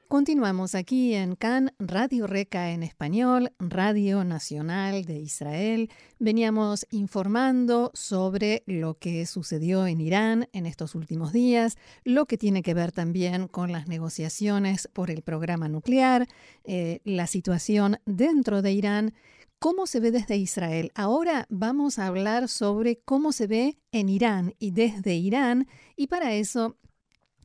Continuamos 0.07 0.73
aquí 0.73 1.15
en 1.15 1.35
CAN, 1.35 1.73
Radio 1.79 2.27
Reca 2.27 2.71
en 2.71 2.81
español, 2.81 3.51
Radio 3.59 4.23
Nacional 4.23 5.03
de 5.03 5.19
Israel. 5.19 5.89
Veníamos 6.17 6.87
informando 6.91 7.91
sobre 7.93 8.63
lo 8.67 8.97
que 8.97 9.25
sucedió 9.25 9.85
en 9.85 9.99
Irán 9.99 10.47
en 10.53 10.65
estos 10.65 10.95
últimos 10.95 11.33
días, 11.33 11.77
lo 12.05 12.25
que 12.25 12.37
tiene 12.37 12.63
que 12.63 12.73
ver 12.73 12.93
también 12.93 13.49
con 13.49 13.73
las 13.73 13.89
negociaciones 13.89 14.87
por 14.93 15.11
el 15.11 15.23
programa 15.23 15.67
nuclear, 15.67 16.29
eh, 16.63 17.01
la 17.03 17.27
situación 17.27 17.97
dentro 18.05 18.61
de 18.61 18.71
Irán. 18.71 19.13
¿Cómo 19.59 19.87
se 19.87 19.99
ve 19.99 20.11
desde 20.11 20.37
Israel? 20.37 20.93
Ahora 20.95 21.47
vamos 21.49 21.99
a 21.99 22.07
hablar 22.07 22.47
sobre 22.47 22.99
cómo 22.99 23.33
se 23.33 23.47
ve 23.47 23.77
en 23.91 24.07
Irán 24.07 24.53
y 24.57 24.71
desde 24.71 25.15
Irán 25.15 25.67
y 25.97 26.07
para 26.07 26.33
eso 26.33 26.77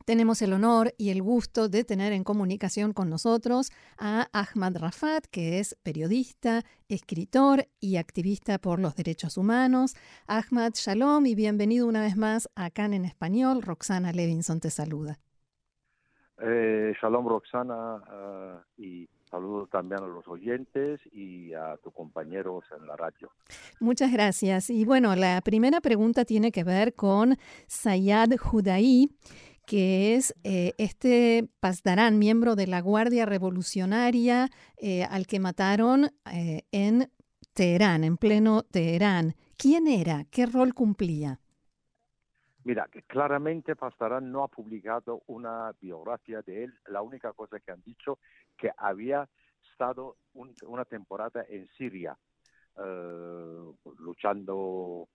tenemos 0.04 0.42
el 0.42 0.52
honor 0.52 0.92
y 0.98 1.10
el 1.10 1.22
gusto 1.22 1.68
de 1.68 1.84
tener 1.84 2.12
en 2.12 2.24
comunicación 2.24 2.92
con 2.92 3.08
nosotros 3.10 3.70
a 3.98 4.28
Ahmad 4.32 4.76
Rafat, 4.78 5.26
que 5.26 5.58
es 5.58 5.76
periodista, 5.82 6.62
escritor 6.88 7.66
y 7.80 7.96
activista 7.96 8.58
por 8.58 8.78
los 8.78 8.94
derechos 8.96 9.36
humanos. 9.36 9.94
Ahmad, 10.26 10.72
shalom 10.74 11.26
y 11.26 11.34
bienvenido 11.34 11.86
una 11.86 12.00
vez 12.00 12.16
más 12.16 12.48
a 12.54 12.70
Can 12.70 12.94
en 12.94 13.04
Español. 13.04 13.62
Roxana 13.62 14.12
Levinson 14.12 14.60
te 14.60 14.70
saluda. 14.70 15.18
Eh, 16.40 16.92
shalom, 17.00 17.28
Roxana, 17.28 18.02
eh, 18.10 18.82
y 18.82 19.08
saludo 19.30 19.66
también 19.66 20.02
a 20.02 20.06
los 20.06 20.26
oyentes 20.28 21.00
y 21.12 21.54
a 21.54 21.76
tus 21.78 21.92
compañeros 21.94 22.64
en 22.76 22.86
la 22.86 22.96
radio. 22.96 23.30
Muchas 23.80 24.12
gracias. 24.12 24.68
Y 24.68 24.84
bueno, 24.84 25.16
la 25.16 25.40
primera 25.40 25.80
pregunta 25.80 26.24
tiene 26.24 26.52
que 26.52 26.64
ver 26.64 26.94
con 26.94 27.36
Sayad 27.66 28.36
Judaí 28.36 29.08
que 29.72 30.16
es 30.16 30.34
eh, 30.44 30.74
este 30.76 31.48
Pasdarán, 31.58 32.18
miembro 32.18 32.56
de 32.56 32.66
la 32.66 32.82
Guardia 32.82 33.24
Revolucionaria 33.24 34.50
eh, 34.76 35.04
al 35.04 35.26
que 35.26 35.40
mataron 35.40 36.10
eh, 36.30 36.64
en 36.72 37.10
Teherán, 37.54 38.04
en 38.04 38.18
pleno 38.18 38.64
Teherán. 38.64 39.32
¿Quién 39.56 39.86
era? 39.86 40.26
¿Qué 40.30 40.44
rol 40.44 40.74
cumplía? 40.74 41.40
Mira, 42.64 42.86
claramente 43.06 43.74
Pasdarán 43.74 44.30
no 44.30 44.44
ha 44.44 44.48
publicado 44.48 45.22
una 45.26 45.72
biografía 45.80 46.42
de 46.42 46.64
él. 46.64 46.74
La 46.88 47.00
única 47.00 47.32
cosa 47.32 47.58
que 47.58 47.72
han 47.72 47.82
dicho 47.82 48.18
que 48.58 48.70
había 48.76 49.26
estado 49.70 50.18
una 50.34 50.84
temporada 50.84 51.46
en 51.48 51.66
Siria 51.78 52.14
luchando 53.96 55.08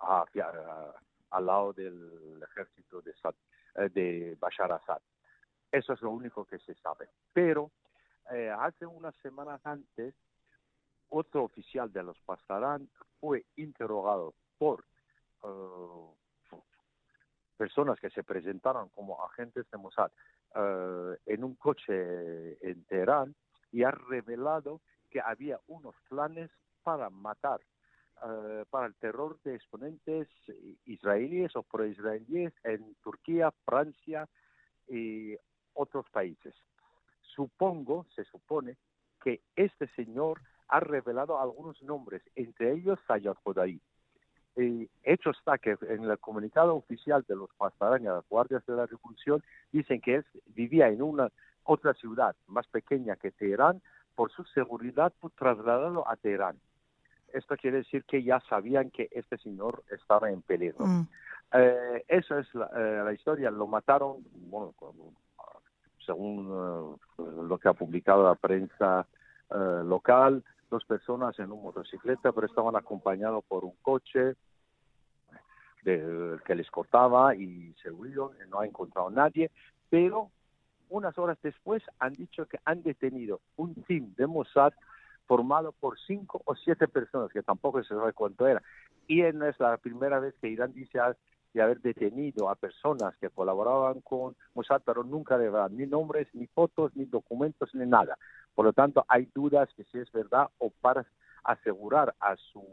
al 0.00 1.44
lado 1.44 1.72
del 1.72 2.40
ejército 2.52 3.02
de 3.02 3.12
Saddam 3.14 3.34
eh, 3.34 3.55
de 3.90 4.36
Bashar 4.38 4.72
Assad. 4.72 5.00
Eso 5.70 5.92
es 5.92 6.00
lo 6.02 6.10
único 6.10 6.44
que 6.44 6.58
se 6.58 6.74
sabe. 6.74 7.08
Pero 7.32 7.70
eh, 8.32 8.50
hace 8.50 8.86
unas 8.86 9.14
semanas 9.16 9.60
antes, 9.64 10.14
otro 11.08 11.44
oficial 11.44 11.92
de 11.92 12.02
los 12.02 12.18
Pastarán 12.20 12.88
fue 13.20 13.44
interrogado 13.56 14.34
por 14.58 14.84
eh, 15.44 16.56
personas 17.56 17.98
que 18.00 18.10
se 18.10 18.24
presentaron 18.24 18.88
como 18.90 19.22
agentes 19.24 19.70
de 19.70 19.78
Mossad 19.78 20.10
en 21.26 21.44
un 21.44 21.54
coche 21.56 21.92
en 22.66 22.82
Teherán 22.86 23.34
y 23.72 23.82
ha 23.82 23.90
revelado 23.90 24.80
que 25.10 25.20
había 25.20 25.60
unos 25.66 25.94
planes 26.08 26.50
para 26.82 27.10
matar 27.10 27.60
eh, 28.24 28.64
para 28.70 28.86
el 28.86 28.94
terror 28.94 29.38
de 29.44 29.56
exponentes 29.56 30.26
israelíes 30.86 31.54
o 31.54 31.62
pro-israelíes 31.62 32.54
en 32.64 32.94
Turquía, 33.02 33.52
Francia 33.66 34.26
y 34.88 35.36
otros 35.74 36.08
países. 36.10 36.54
Supongo, 37.20 38.06
se 38.14 38.24
supone, 38.24 38.78
que 39.22 39.42
este 39.54 39.86
señor 39.88 40.40
ha 40.68 40.80
revelado 40.80 41.38
algunos 41.38 41.82
nombres, 41.82 42.22
entre 42.36 42.72
ellos 42.72 42.98
Sayyad 43.06 43.36
Jodaí. 43.44 43.80
Y 44.56 44.88
hecho 45.02 45.30
está 45.30 45.58
que 45.58 45.76
en 45.82 46.04
el 46.04 46.18
comunicado 46.18 46.74
oficial 46.74 47.22
de 47.28 47.36
los 47.36 47.50
Pastarañas, 47.58 48.14
las 48.14 48.28
Guardias 48.30 48.64
de 48.64 48.76
la 48.76 48.86
Revolución, 48.86 49.42
dicen 49.72 50.00
que 50.00 50.16
él 50.16 50.26
vivía 50.46 50.88
en 50.88 51.02
una 51.02 51.30
otra 51.64 51.92
ciudad 51.92 52.34
más 52.46 52.66
pequeña 52.68 53.16
que 53.16 53.32
Teherán, 53.32 53.82
por 54.14 54.32
su 54.32 54.44
seguridad, 54.44 55.12
por 55.20 55.32
trasladarlo 55.32 56.08
a 56.08 56.16
Teherán 56.16 56.58
esto 57.32 57.56
quiere 57.56 57.78
decir 57.78 58.04
que 58.04 58.22
ya 58.22 58.40
sabían 58.48 58.90
que 58.90 59.08
este 59.12 59.38
señor 59.38 59.82
estaba 59.90 60.30
en 60.30 60.42
peligro. 60.42 60.86
Mm. 60.86 61.08
Eh, 61.52 62.04
eso 62.08 62.38
es 62.38 62.46
eh, 62.54 63.02
la, 63.04 63.12
historia. 63.12 63.50
Lo 63.50 63.66
mataron, 63.66 64.24
bueno, 64.48 64.74
según 66.04 66.98
eh, 67.18 67.22
lo 67.48 67.58
que 67.58 67.68
ha 67.68 67.74
publicado 67.74 68.24
la 68.24 68.34
prensa 68.34 69.06
local, 69.48 70.42
dos 70.68 70.84
personas 70.86 71.38
en 71.38 71.52
un 71.52 71.62
motocicleta, 71.62 72.32
pero 72.32 72.48
estaban 72.48 72.74
acompañados 72.74 73.44
por 73.44 73.64
un 73.64 73.74
coche 73.80 74.34
que 75.84 76.54
les 76.56 76.68
cortaba 76.68 77.36
y 77.36 77.72
se 77.80 77.92
huyeron, 77.92 78.32
no 78.48 78.58
ha 78.58 78.66
encontrado 78.66 79.08
nadie, 79.08 79.52
pero 79.88 80.32
unas 80.88 81.16
horas 81.16 81.38
después 81.44 81.80
han 82.00 82.14
dicho 82.14 82.46
que 82.46 82.58
han 82.64 82.82
detenido 82.82 83.40
un 83.54 83.72
team 83.84 84.12
de 84.16 84.26
Mossad 84.26 84.72
formado 85.26 85.72
por 85.72 85.98
cinco 86.00 86.42
o 86.44 86.54
siete 86.54 86.88
personas, 86.88 87.30
que 87.32 87.42
tampoco 87.42 87.82
se 87.82 87.94
sabe 87.94 88.12
cuánto 88.12 88.46
era. 88.46 88.62
Y 89.06 89.22
no 89.22 89.46
es 89.46 89.58
la 89.60 89.76
primera 89.76 90.20
vez 90.20 90.34
que 90.40 90.48
Irán 90.48 90.72
dice 90.72 91.00
de 91.52 91.62
haber 91.62 91.80
detenido 91.80 92.50
a 92.50 92.54
personas 92.54 93.16
que 93.16 93.30
colaboraban 93.30 94.00
con 94.02 94.36
Mossad, 94.54 94.82
pero 94.84 95.02
nunca 95.04 95.36
verdad, 95.36 95.70
ni 95.70 95.86
nombres, 95.86 96.28
ni 96.34 96.46
fotos, 96.46 96.94
ni 96.94 97.06
documentos, 97.06 97.74
ni 97.74 97.86
nada. 97.86 98.18
Por 98.54 98.66
lo 98.66 98.72
tanto, 98.72 99.04
hay 99.08 99.28
dudas 99.34 99.68
que 99.74 99.84
si 99.84 99.98
es 99.98 100.10
verdad 100.12 100.48
o 100.58 100.70
para 100.70 101.06
asegurar 101.44 102.14
a 102.20 102.36
sus 102.36 102.64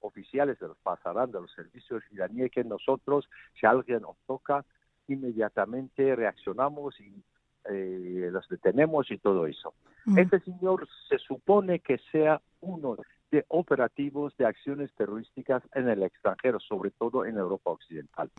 oficiales 0.00 0.58
de 0.58 0.68
los 0.68 0.78
pasarán 0.78 1.30
de 1.30 1.40
los 1.40 1.52
servicios 1.52 2.02
iraníes 2.10 2.50
que 2.50 2.64
nosotros, 2.64 3.28
si 3.58 3.66
alguien 3.66 4.02
nos 4.02 4.16
toca, 4.26 4.64
inmediatamente 5.08 6.14
reaccionamos 6.16 6.98
y 7.00 7.22
eh, 7.70 8.28
los 8.30 8.48
detenemos 8.48 9.10
y 9.10 9.18
todo 9.18 9.46
eso. 9.46 9.74
Mm. 10.06 10.18
Este 10.18 10.40
señor 10.40 10.88
se 11.08 11.18
supone 11.18 11.80
que 11.80 11.98
sea 12.10 12.40
uno 12.60 12.96
de 13.30 13.44
operativos 13.48 14.36
de 14.36 14.46
acciones 14.46 14.92
terrorísticas 14.94 15.62
en 15.74 15.88
el 15.88 16.02
extranjero, 16.02 16.60
sobre 16.60 16.92
todo 16.92 17.24
en 17.24 17.36
Europa 17.36 17.70
Occidental. 17.70 18.30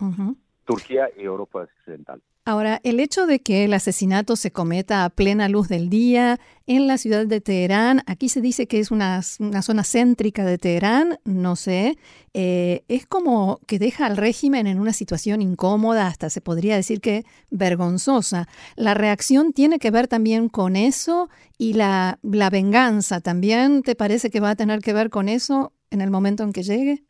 Turquía 0.68 1.10
y 1.18 1.24
Europa 1.24 1.62
Occidental. 1.62 2.22
Ahora, 2.44 2.80
el 2.84 3.00
hecho 3.02 3.26
de 3.26 3.40
que 3.40 3.66
el 3.66 3.74
asesinato 3.74 4.36
se 4.38 4.52
cometa 4.52 5.04
a 5.04 5.10
plena 5.10 5.50
luz 5.50 5.68
del 5.68 5.90
día 5.90 6.40
en 6.66 6.88
la 6.88 6.98
ciudad 6.98 7.26
de 7.26 7.42
Teherán, 7.42 8.04
aquí 8.06 8.30
se 8.30 8.40
dice 8.40 8.68
que 8.68 8.80
es 8.80 8.90
una, 8.90 9.22
zona 9.22 9.84
céntrica 9.84 10.46
de 10.46 10.58
Teherán, 10.58 11.20
no 11.26 11.58
sé, 11.58 11.98
eh, 12.34 12.84
es 12.88 13.06
como 13.06 13.60
que 13.68 13.80
deja 13.80 14.06
al 14.06 14.16
régimen 14.16 14.66
en 14.66 14.80
una 14.80 14.94
situación 14.94 15.42
incómoda, 15.42 16.08
hasta 16.08 16.30
se 16.30 16.40
podría 16.40 16.78
decir 16.78 17.02
que 17.02 17.26
vergonzosa. 17.50 18.48
¿La 18.78 18.94
reacción 18.94 19.52
tiene 19.52 19.78
que 19.78 19.92
ver 19.92 20.08
también 20.08 20.48
con 20.48 20.78
eso 20.78 21.30
y 21.58 21.74
la, 21.74 22.18
la 22.24 22.50
venganza 22.50 23.20
también 23.20 23.84
te 23.84 23.96
parece 23.96 24.30
que 24.30 24.40
va 24.40 24.52
a 24.52 24.56
tener 24.56 24.80
que 24.80 24.94
ver 24.94 25.10
con 25.10 25.28
eso 25.28 25.74
en 25.92 26.00
el 26.00 26.12
momento 26.12 26.44
en 26.44 26.54
que 26.54 26.64
llegue? 26.64 27.04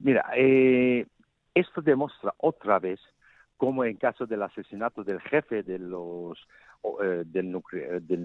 Mira, 0.00 0.24
eh, 0.36 1.06
esto 1.54 1.82
demuestra 1.82 2.34
otra 2.38 2.78
vez 2.78 3.00
como 3.56 3.84
en 3.84 3.96
caso 3.96 4.26
del 4.26 4.42
asesinato 4.42 5.04
del 5.04 5.20
jefe 5.20 5.62
de 5.62 5.78
los 5.78 6.38
eh, 7.02 7.24
del, 7.26 7.50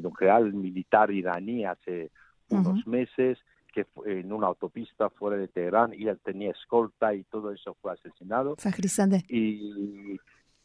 nuclear, 0.01 0.43
militar 0.53 1.11
iraní 1.11 1.65
hace 1.65 2.09
unos 2.49 2.87
meses, 2.87 3.37
que 3.73 3.85
en 4.05 4.31
una 4.31 4.47
autopista 4.47 5.09
fuera 5.09 5.35
de 5.35 5.49
Teherán 5.49 5.93
y 5.93 6.07
él 6.07 6.17
tenía 6.23 6.51
escolta 6.51 7.13
y 7.13 7.25
todo 7.25 7.51
eso 7.51 7.75
fue 7.81 7.91
asesinado. 7.91 8.55
Y 9.27 10.17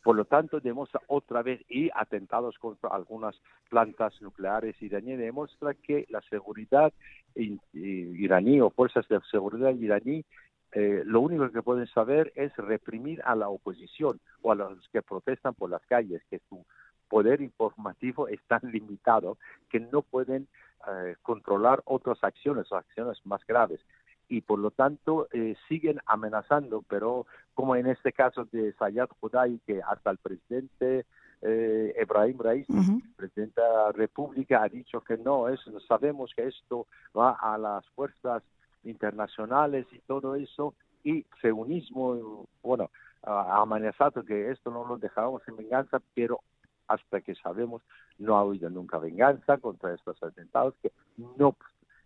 por 0.05 0.15
lo 0.15 0.25
tanto 0.25 0.61
demuestra 0.61 1.01
otra 1.09 1.43
vez, 1.43 1.61
y 1.69 1.91
atentados 1.93 2.57
contra 2.59 2.91
algunas 2.91 3.35
plantas 3.69 4.15
nucleares 4.23 4.81
iraníes, 4.81 5.19
demuestra 5.19 5.75
que 5.75 6.07
la 6.11 6.21
seguridad 6.31 6.93
iraní 7.35 8.61
o 8.61 8.71
fuerzas 8.71 9.07
de 9.09 9.19
seguridad 9.31 9.75
iraní 9.75 10.25
eh, 10.73 11.03
lo 11.05 11.21
único 11.21 11.51
que 11.51 11.63
pueden 11.63 11.87
saber 11.89 12.33
es 12.37 12.57
reprimir 12.57 13.21
a 13.25 13.35
la 13.35 13.49
oposición 13.49 14.21
o 14.43 14.53
a 14.53 14.55
los 14.55 14.89
que 14.91 15.03
protestan 15.03 15.55
por 15.55 15.71
las 15.71 15.85
calles, 15.87 16.23
que 16.31 16.41
su 16.49 16.65
poder 17.09 17.41
informativo 17.43 18.29
es 18.29 18.41
tan 18.47 18.61
limitado 18.63 19.37
que 19.69 19.81
no 19.81 20.03
pueden 20.03 20.49
eh, 20.89 21.17
controlar 21.23 21.83
otras 21.85 22.23
acciones 22.25 22.71
o 22.73 22.77
acciones 22.77 23.19
más 23.25 23.45
graves. 23.47 23.81
Y 24.29 24.43
por 24.43 24.61
lo 24.61 24.71
tanto 24.71 25.27
eh, 25.33 25.57
siguen 25.69 25.99
amenazando, 26.07 26.85
pero 26.89 27.27
como 27.53 27.75
en 27.75 27.89
este 27.89 28.13
caso 28.13 28.45
de 28.53 28.73
Sayad 28.75 29.09
Judai, 29.21 29.61
que 29.67 29.83
hasta 29.83 30.11
el 30.11 30.19
presidente 30.19 31.05
eh, 31.43 31.95
Ebrahim 31.97 32.39
Raisi, 32.39 32.73
presidente 33.17 33.61
de 33.61 33.69
la 33.69 33.91
República, 33.91 34.63
ha 34.63 34.69
dicho 34.69 35.01
que 35.01 35.17
no, 35.17 35.49
es, 35.49 35.59
sabemos 35.89 36.33
que 36.37 36.47
esto 36.47 36.87
va 37.17 37.33
a 37.33 37.59
las 37.59 37.85
fuerzas 37.89 38.45
internacionales 38.85 39.87
y 39.93 39.99
todo 40.01 40.35
eso, 40.37 40.75
y 41.05 41.25
feunismo, 41.41 42.47
bueno, 42.63 42.91
ha 43.23 43.61
amenazado 43.61 44.25
que 44.25 44.51
esto 44.51 44.71
no 44.71 44.85
lo 44.85 44.97
dejábamos 44.99 45.43
en 45.49 45.57
venganza, 45.57 46.01
pero 46.15 46.41
hasta 46.89 47.21
que 47.21 47.35
sabemos 47.37 47.83
no 48.19 48.37
ha 48.37 48.41
habido 48.41 48.69
nunca 48.69 48.99
venganza 48.99 49.59
contra 49.59 49.95
estos 49.95 50.23
atentados, 50.23 50.75
que 50.83 50.93
no, 51.39 51.57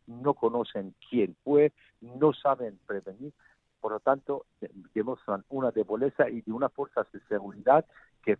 no 0.06 0.34
conocen 0.34 0.94
quién 1.08 1.36
fue, 1.42 1.72
no 2.00 2.32
saben 2.32 2.78
prevenir, 2.86 3.32
por 3.80 3.92
lo 3.92 4.00
tanto 4.00 4.46
demuestran 4.94 5.44
una 5.48 5.70
deboleza 5.70 6.28
y 6.28 6.40
de 6.40 6.52
una 6.52 6.68
fuerza 6.68 7.06
de 7.12 7.20
seguridad 7.28 7.84
que 8.22 8.38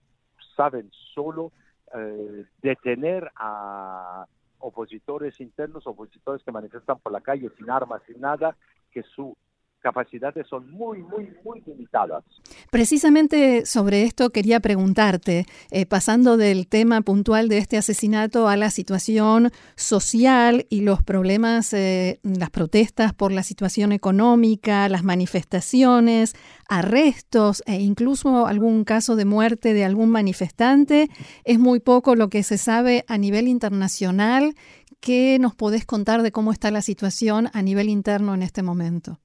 saben 0.57 0.91
solo 1.15 1.53
eh, 1.95 2.47
detener 2.63 3.31
a 3.37 4.27
opositores 4.65 5.41
internos, 5.41 5.87
opositores 5.87 6.43
que 6.43 6.51
manifestan 6.51 6.99
por 6.99 7.13
la 7.13 7.21
calle 7.21 7.51
sin 7.57 7.71
armas, 7.71 8.03
sin 8.07 8.21
nada, 8.21 8.57
que 8.91 9.03
su 9.03 9.37
capacidades 9.85 10.47
son 10.49 10.71
muy, 10.73 11.03
muy, 11.03 11.29
muy 11.45 11.63
limitadas. 11.67 12.25
Precisamente 12.71 13.67
sobre 13.67 14.05
esto 14.05 14.31
quería 14.31 14.59
preguntarte, 14.59 15.45
eh, 15.71 15.85
pasando 15.85 16.39
del 16.39 16.67
tema 16.67 17.03
puntual 17.03 17.51
de 17.51 17.59
este 17.59 17.77
asesinato 17.77 18.49
a 18.49 18.57
la 18.57 18.71
situación 18.71 19.51
social 19.77 20.67
y 20.71 20.81
los 20.81 21.03
problemas, 21.03 21.75
eh, 21.75 22.19
las 22.23 22.49
protestas 22.49 23.13
por 23.13 23.31
la 23.31 23.43
situación 23.43 23.93
económica, 23.93 24.89
las 24.89 25.05
manifestaciones, 25.05 26.35
arrestos 26.67 27.63
e 27.67 27.83
incluso 27.83 28.47
algún 28.47 28.85
caso 28.85 29.17
de 29.17 29.27
muerte 29.27 29.75
de 29.75 29.85
algún 29.85 30.09
manifestante. 30.09 31.11
Es 31.45 31.59
muy 31.59 31.81
poco 31.81 32.17
lo 32.17 32.31
que 32.31 32.43
se 32.43 32.57
sabe 32.57 33.05
a 33.07 33.19
nivel 33.19 33.49
internacional. 33.49 34.55
¿Qué 35.01 35.37
nos 35.39 35.55
podés 35.55 35.85
contar 35.85 36.23
de 36.23 36.33
cómo 36.33 36.53
está 36.53 36.71
la 36.71 36.81
situación 36.81 37.51
a 37.53 37.61
nivel 37.61 37.91
interno 37.91 38.33
en 38.33 38.43
este 38.43 38.63
momento? 38.63 39.21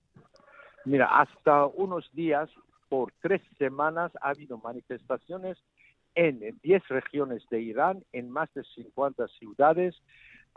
Mira, 0.90 1.06
hasta 1.20 1.68
unos 1.68 2.12
días, 2.14 2.50
por 2.90 3.14
tres 3.22 3.44
semanas, 3.60 4.12
ha 4.24 4.30
habido 4.30 4.58
manifestaciones 4.58 5.60
en 6.16 6.40
10 6.64 6.88
regiones 6.88 7.44
de 7.52 7.62
Irán, 7.62 8.04
en 8.12 8.32
más 8.32 8.52
de 8.56 8.64
50 8.64 9.28
ciudades, 9.28 9.96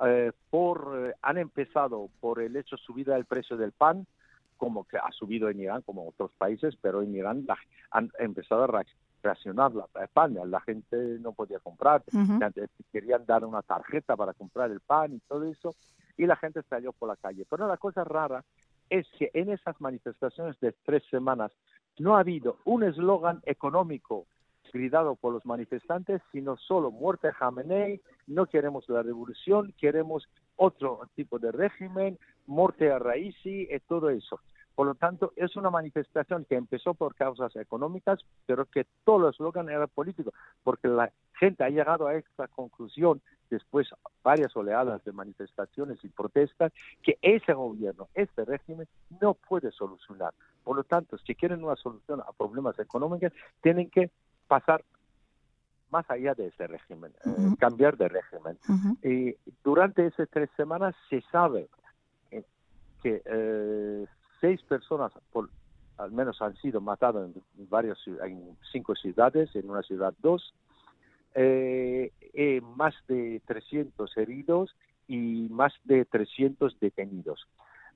eh, 0.02 0.32
por, 0.48 0.94
eh, 0.96 1.14
han 1.20 1.36
empezado 1.36 2.08
por 2.18 2.40
el 2.40 2.56
hecho 2.56 2.76
de 2.76 2.82
subida 2.82 3.14
del 3.14 3.26
precio 3.26 3.58
del 3.58 3.72
pan, 3.72 4.06
como 4.56 4.84
que 4.84 4.96
ha 4.96 5.12
subido 5.12 5.50
en 5.50 5.60
Irán, 5.60 5.82
como 5.82 6.08
otros 6.08 6.32
países, 6.38 6.78
pero 6.80 7.02
en 7.02 7.14
Irán 7.14 7.46
han 7.90 8.10
empezado 8.18 8.64
a 8.64 8.84
racionar 9.22 9.74
la, 9.74 9.84
el 10.00 10.08
pan, 10.08 10.38
la 10.46 10.60
gente 10.62 10.96
no 11.20 11.32
podía 11.32 11.58
comprar, 11.58 12.04
querían 12.90 13.26
dar 13.26 13.44
una 13.44 13.60
tarjeta 13.60 14.16
para 14.16 14.32
comprar 14.32 14.70
el 14.70 14.80
pan 14.80 15.12
y 15.12 15.18
todo 15.28 15.44
eso, 15.44 15.74
y 16.16 16.24
la 16.24 16.36
gente 16.36 16.62
salió 16.70 16.94
por 16.94 17.10
la 17.10 17.16
calle. 17.16 17.44
Pero 17.50 17.68
la 17.68 17.76
cosa 17.76 18.02
rara 18.02 18.42
es 18.92 19.06
que 19.18 19.30
en 19.32 19.48
esas 19.48 19.80
manifestaciones 19.80 20.60
de 20.60 20.74
tres 20.84 21.02
semanas 21.10 21.50
no 21.98 22.14
ha 22.14 22.20
habido 22.20 22.58
un 22.66 22.82
eslogan 22.82 23.40
económico 23.46 24.26
gritado 24.70 25.16
por 25.16 25.32
los 25.32 25.46
manifestantes, 25.46 26.20
sino 26.30 26.56
solo 26.58 26.90
muerte 26.90 27.28
a 27.28 27.32
Jamenei, 27.32 28.00
no 28.26 28.46
queremos 28.46 28.86
la 28.88 29.02
revolución, 29.02 29.72
queremos 29.78 30.28
otro 30.56 31.00
tipo 31.14 31.38
de 31.38 31.52
régimen, 31.52 32.18
muerte 32.46 32.90
a 32.90 32.98
Raisi 32.98 33.68
y 33.70 33.80
todo 33.80 34.10
eso. 34.10 34.40
Por 34.74 34.86
lo 34.86 34.94
tanto, 34.94 35.32
es 35.36 35.56
una 35.56 35.70
manifestación 35.70 36.44
que 36.46 36.56
empezó 36.56 36.94
por 36.94 37.14
causas 37.14 37.54
económicas, 37.56 38.20
pero 38.46 38.66
que 38.66 38.86
todo 39.04 39.28
el 39.28 39.34
eslogan 39.34 39.68
era 39.68 39.86
político, 39.86 40.32
porque 40.64 40.88
la 40.88 41.10
gente 41.38 41.64
ha 41.64 41.70
llegado 41.70 42.06
a 42.06 42.14
esta 42.14 42.48
conclusión 42.48 43.20
después 43.52 43.86
varias 44.22 44.56
oleadas 44.56 45.04
de 45.04 45.12
manifestaciones 45.12 46.02
y 46.02 46.08
protestas 46.08 46.72
que 47.02 47.18
ese 47.20 47.52
gobierno, 47.52 48.08
este 48.14 48.44
régimen, 48.44 48.88
no 49.20 49.34
puede 49.34 49.70
solucionar. 49.72 50.32
Por 50.64 50.76
lo 50.76 50.84
tanto, 50.84 51.18
si 51.18 51.34
quieren 51.34 51.62
una 51.62 51.76
solución 51.76 52.20
a 52.20 52.32
problemas 52.32 52.78
económicos, 52.78 53.32
tienen 53.60 53.90
que 53.90 54.10
pasar 54.48 54.82
más 55.90 56.10
allá 56.10 56.34
de 56.34 56.46
ese 56.46 56.66
régimen, 56.66 57.12
eh, 57.26 57.54
cambiar 57.58 57.98
de 57.98 58.08
régimen. 58.08 58.58
Y 59.02 59.36
durante 59.62 60.06
esas 60.06 60.28
tres 60.30 60.48
semanas 60.56 60.94
se 61.10 61.20
sabe 61.30 61.68
eh, 62.30 62.44
que 63.02 63.22
eh, 63.26 64.06
seis 64.40 64.62
personas, 64.62 65.12
por, 65.30 65.50
al 65.98 66.10
menos 66.10 66.40
han 66.40 66.56
sido 66.56 66.80
matadas 66.80 67.28
en, 67.58 67.68
varios, 67.68 68.02
en 68.24 68.56
cinco 68.72 68.94
ciudades, 68.94 69.54
en 69.54 69.68
una 69.68 69.82
ciudad 69.82 70.14
dos, 70.20 70.54
eh, 71.34 72.12
eh, 72.34 72.60
más 72.60 72.94
de 73.08 73.40
300 73.46 74.16
heridos 74.16 74.74
y 75.08 75.48
más 75.50 75.72
de 75.84 76.04
300 76.04 76.78
detenidos. 76.80 77.46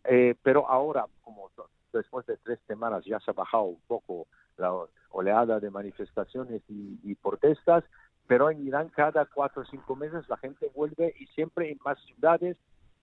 Eh, 0.05 0.35
pero 0.43 0.69
ahora, 0.69 1.07
como 1.23 1.51
después 1.93 2.27
de 2.27 2.37
tres 2.37 2.59
semanas 2.67 3.05
ya 3.05 3.19
se 3.21 3.31
ha 3.31 3.35
bajado 3.35 3.65
un 3.65 3.81
poco 3.87 4.27
la 4.57 4.73
oleada 5.11 5.61
de 5.61 5.71
manifestaciones 5.71 6.63
y, 6.69 7.15
protestas, 7.17 7.85
pero 8.27 8.51
en 8.51 8.67
Irán 8.67 8.91
cada 8.91 9.25
cuatro 9.25 9.63
o 9.63 9.65
cinco 9.65 9.97
meses 9.97 10.29
la 10.29 10.37
gente 10.37 10.71
vuelve 10.75 11.15
y 11.19 11.27
siempre 11.29 11.71
en 11.71 11.79
más 11.85 11.99
ciudades, 12.05 12.57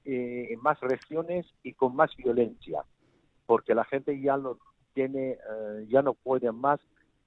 eh, 0.06 0.48
en 0.52 0.62
más 0.62 0.80
regiones 0.82 1.46
y 1.63 1.74
con 1.74 1.96
más 1.96 2.15
violencia 2.15 2.84
porque 3.46 3.76
la 3.76 3.86
gente 3.86 4.19
ya 4.19 4.38
lo 4.38 4.58
tiene, 4.93 5.32
eh, 5.32 5.86
ya 5.89 6.02
no 6.02 6.13
puede 6.13 6.52
más 6.52 6.80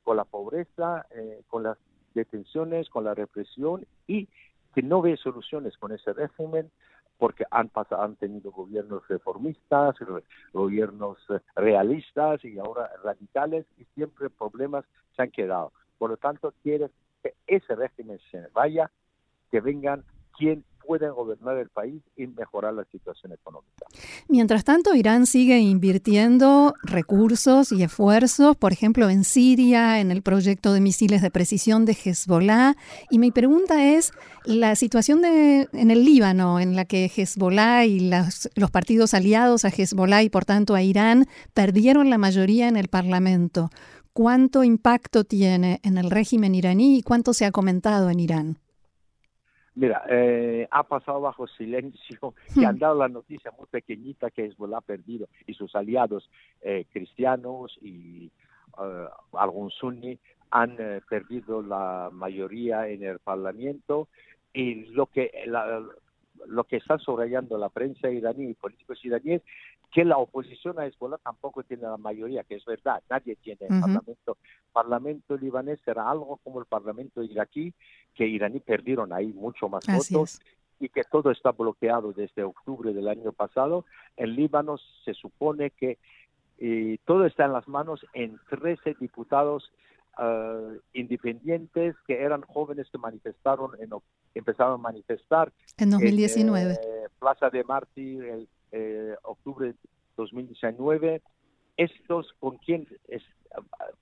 con 0.05 0.17
la 0.17 0.25
pobreza, 0.25 1.07
eh, 1.11 1.43
con 1.49 1.63
las 1.63 1.79
detenciones, 2.17 2.91
con 2.91 3.05
la 3.05 3.15
represión 3.15 3.87
y 4.09 4.29
que 4.75 4.83
no 4.83 5.01
ve 5.01 5.17
soluciones 5.17 5.77
con 5.79 5.93
ese 5.93 6.13
régimen 6.13 6.71
porque 7.19 7.45
han, 7.51 7.69
pasado, 7.69 8.03
han 8.03 8.17
tenido 8.17 8.51
gobiernos 8.51 9.07
reformistas, 9.09 9.95
gobiernos 10.53 11.19
eh, 11.31 11.39
realistas 11.55 12.45
y 12.45 12.59
ahora 12.59 12.91
radicales 13.03 13.65
y 13.79 13.85
siempre 13.95 14.29
problemas 14.29 14.85
se 15.15 15.23
han 15.23 15.31
quedado. 15.31 15.73
Por 15.99 16.11
lo 16.11 16.17
tanto, 16.17 16.53
quiere 16.63 16.91
que 17.23 17.35
ese 17.47 17.75
régimen 17.75 18.19
se 18.31 18.49
vaya, 18.53 18.91
que 19.51 19.61
vengan 19.61 20.05
quien 20.37 20.65
pueden 20.87 21.13
gobernar 21.13 21.59
el 21.59 21.69
país 21.69 22.03
y 22.17 22.27
mejorar 22.27 22.75
la 22.75 22.85
situación 22.85 23.33
económica. 23.33 23.87
Mientras 24.29 24.65
tanto, 24.65 24.95
Irán 24.95 25.27
sigue 25.27 25.59
invirtiendo 25.59 26.75
recursos 26.83 27.73
y 27.73 27.83
esfuerzos, 27.83 28.57
por 28.57 28.73
ejemplo, 28.73 29.11
en 29.11 29.25
Siria, 29.25 30.01
en 30.01 30.11
el 30.11 30.23
proyecto 30.23 30.73
de 30.73 30.81
misiles 30.81 31.23
de 31.23 31.31
precisión 31.31 31.85
de 31.85 31.93
Hezbollah. 31.93 32.75
Y 33.11 33.19
mi 33.19 33.31
pregunta 33.31 33.85
es, 33.85 34.13
la 34.45 34.77
situación 34.77 35.23
de, 35.23 35.69
en 35.73 35.91
el 35.91 36.05
Líbano, 36.05 36.61
en 36.61 36.77
la 36.77 36.85
que 36.85 37.11
Hezbollah 37.15 37.85
y 37.85 38.11
los 38.55 38.71
partidos 38.71 39.15
aliados 39.15 39.65
a 39.65 39.69
Hezbollah 39.69 40.23
y 40.23 40.31
por 40.31 40.45
tanto 40.45 40.75
a 40.75 40.83
Irán 40.83 41.27
perdieron 41.55 42.11
la 42.11 42.19
mayoría 42.19 42.69
en 42.69 42.77
el 42.77 42.89
Parlamento. 42.89 43.71
¿Cuánto 44.13 44.65
impacto 44.65 45.25
tiene 45.25 45.81
en 45.83 45.99
el 45.99 46.11
régimen 46.11 46.55
iraní 46.55 46.99
y 46.99 47.03
cuánto 47.03 47.35
se 47.35 47.45
ha 47.45 47.53
comentado 47.53 48.09
en 48.09 48.21
Irán? 48.21 48.59
Mira, 49.77 50.05
eh, 50.09 50.67
ha 50.71 50.85
pasado 50.85 51.21
bajo 51.21 51.47
silencio 51.47 52.35
que 52.55 52.65
han 52.65 52.79
dado 52.79 52.95
la 52.95 53.09
noticia 53.09 53.53
muy 53.53 53.67
pequeñita 53.67 54.31
que 54.31 54.47
Hezbollah 54.47 54.79
ha 54.79 54.81
perdido 54.81 55.29
y 55.47 55.53
sus 55.53 55.77
aliados 55.77 56.31
eh, 56.63 56.87
cristianos 56.91 57.77
y 57.83 58.31
eh, 58.83 59.07
algún 59.35 59.71
sunni 59.71 60.19
han 60.51 60.79
perdido 61.09 61.61
la 61.61 62.09
mayoría 62.11 62.89
en 62.89 63.03
el 63.03 63.19
Parlamento. 63.19 64.09
Y 64.55 64.87
lo 64.87 65.07
que 65.07 65.31
lo 66.47 66.65
que 66.65 66.77
está 66.77 66.99
subrayando 66.99 67.59
la 67.59 67.69
prensa 67.69 68.11
iraní 68.11 68.51
y 68.51 68.55
políticos 68.55 69.05
iraníes 69.05 69.43
que 69.93 70.05
la 70.05 70.19
oposición 70.19 70.79
a 70.79 70.87
Hezbollah 70.87 71.19
tampoco 71.19 71.63
tiene 71.63 71.85
la 71.85 71.97
mayoría, 71.97 72.45
que 72.45 72.57
es 72.57 72.65
verdad, 72.65 73.03
nadie 73.09 73.37
tiene 73.37 73.61
el 73.69 73.81
parlamento. 73.81 74.37
Parlamento 74.73 75.37
libanés 75.37 75.81
será 75.85 76.11
algo 76.11 76.39
como 76.45 76.61
el 76.61 76.67
parlamento 76.67 77.23
iraquí, 77.23 77.73
que 78.15 78.27
iraní 78.27 78.61
perdieron 78.61 79.13
ahí 79.13 79.33
mucho 79.33 79.69
más 79.69 79.87
votos 79.87 80.41
y 80.79 80.89
que 80.89 81.05
todo 81.05 81.31
está 81.31 81.53
bloqueado 81.53 82.13
desde 82.13 82.43
octubre 82.43 82.93
del 82.93 83.09
año 83.09 83.33
pasado. 83.33 83.87
En 84.17 84.35
Líbano 84.37 84.77
se 85.05 85.15
supone 85.15 85.71
que 85.71 85.99
eh, 86.59 86.99
todo 87.05 87.27
está 87.27 87.45
en 87.45 87.53
las 87.53 87.69
manos 87.69 88.05
en 88.13 88.39
13 88.51 88.97
diputados 89.01 89.73
uh, 90.19 90.79
independientes 90.93 91.95
que 92.07 92.23
eran 92.23 92.43
jóvenes 92.43 92.89
que 92.91 92.99
manifestaron, 92.99 93.71
en, 93.81 93.91
empezaron 94.35 94.75
a 94.75 94.79
manifestar. 94.79 95.53
En 95.77 95.91
2019. 95.91 96.73
Eh, 96.73 96.79
Plaza 97.19 97.51
de 97.51 97.65
Martí, 97.65 98.19
el 98.19 98.49
eh, 98.73 99.15
octubre 99.23 99.69
de 99.69 99.75
2019. 100.17 101.23
Estos 101.77 102.33
con 102.39 102.57
quién 102.59 102.87
es, 103.09 103.23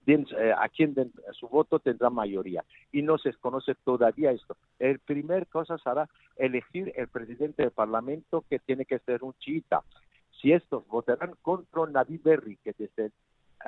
eh, 0.07 0.53
a 0.57 0.69
quién 0.69 0.95
su 1.33 1.49
voto 1.49 1.81
tendrá 1.81 2.09
mayoría 2.09 2.65
y 2.93 3.03
no 3.03 3.19
se 3.19 3.33
conoce 3.35 3.75
todavía 3.75 4.31
esto. 4.31 4.57
El 4.79 5.01
primer 5.01 5.49
cosa 5.49 5.77
será 5.79 6.09
elegir 6.37 6.93
el 6.97 7.09
presidente 7.09 7.63
del 7.63 7.73
Parlamento 7.73 8.45
que 8.49 8.61
tiene 8.61 8.85
que 8.85 9.01
ser 9.01 9.25
un 9.25 9.35
chiita. 9.35 9.83
Si 10.41 10.53
estos 10.53 10.87
votarán 10.87 11.35
contra 11.43 11.87
Nabi 11.87 12.19
Berri, 12.19 12.57
que 12.63 12.75
desde 12.79 13.11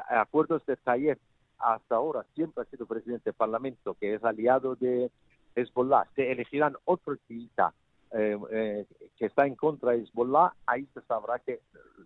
acuerdos 0.09 0.65
de 0.67 0.77
Taller 0.77 1.19
hasta 1.59 1.97
ahora 1.97 2.25
siempre 2.35 2.63
ha 2.63 2.71
sido 2.71 2.87
presidente 2.87 3.31
del 3.31 3.35
Parlamento, 3.35 3.95
que 3.95 4.15
es 4.15 4.25
aliado 4.25 4.75
de 4.77 5.11
Hezbollah, 5.55 6.07
se 6.15 6.31
elegirán 6.31 6.77
otro 6.85 7.17
chiita 7.29 7.73
eh, 8.13 8.39
eh, 8.51 8.87
que 9.17 9.27
está 9.27 9.47
en 9.47 9.57
contra 9.57 9.93
de 9.93 10.03
Hezbollah, 10.03 10.55
ahí 10.67 10.87
se 10.95 11.01
sabrá 11.03 11.39
que 11.39 11.61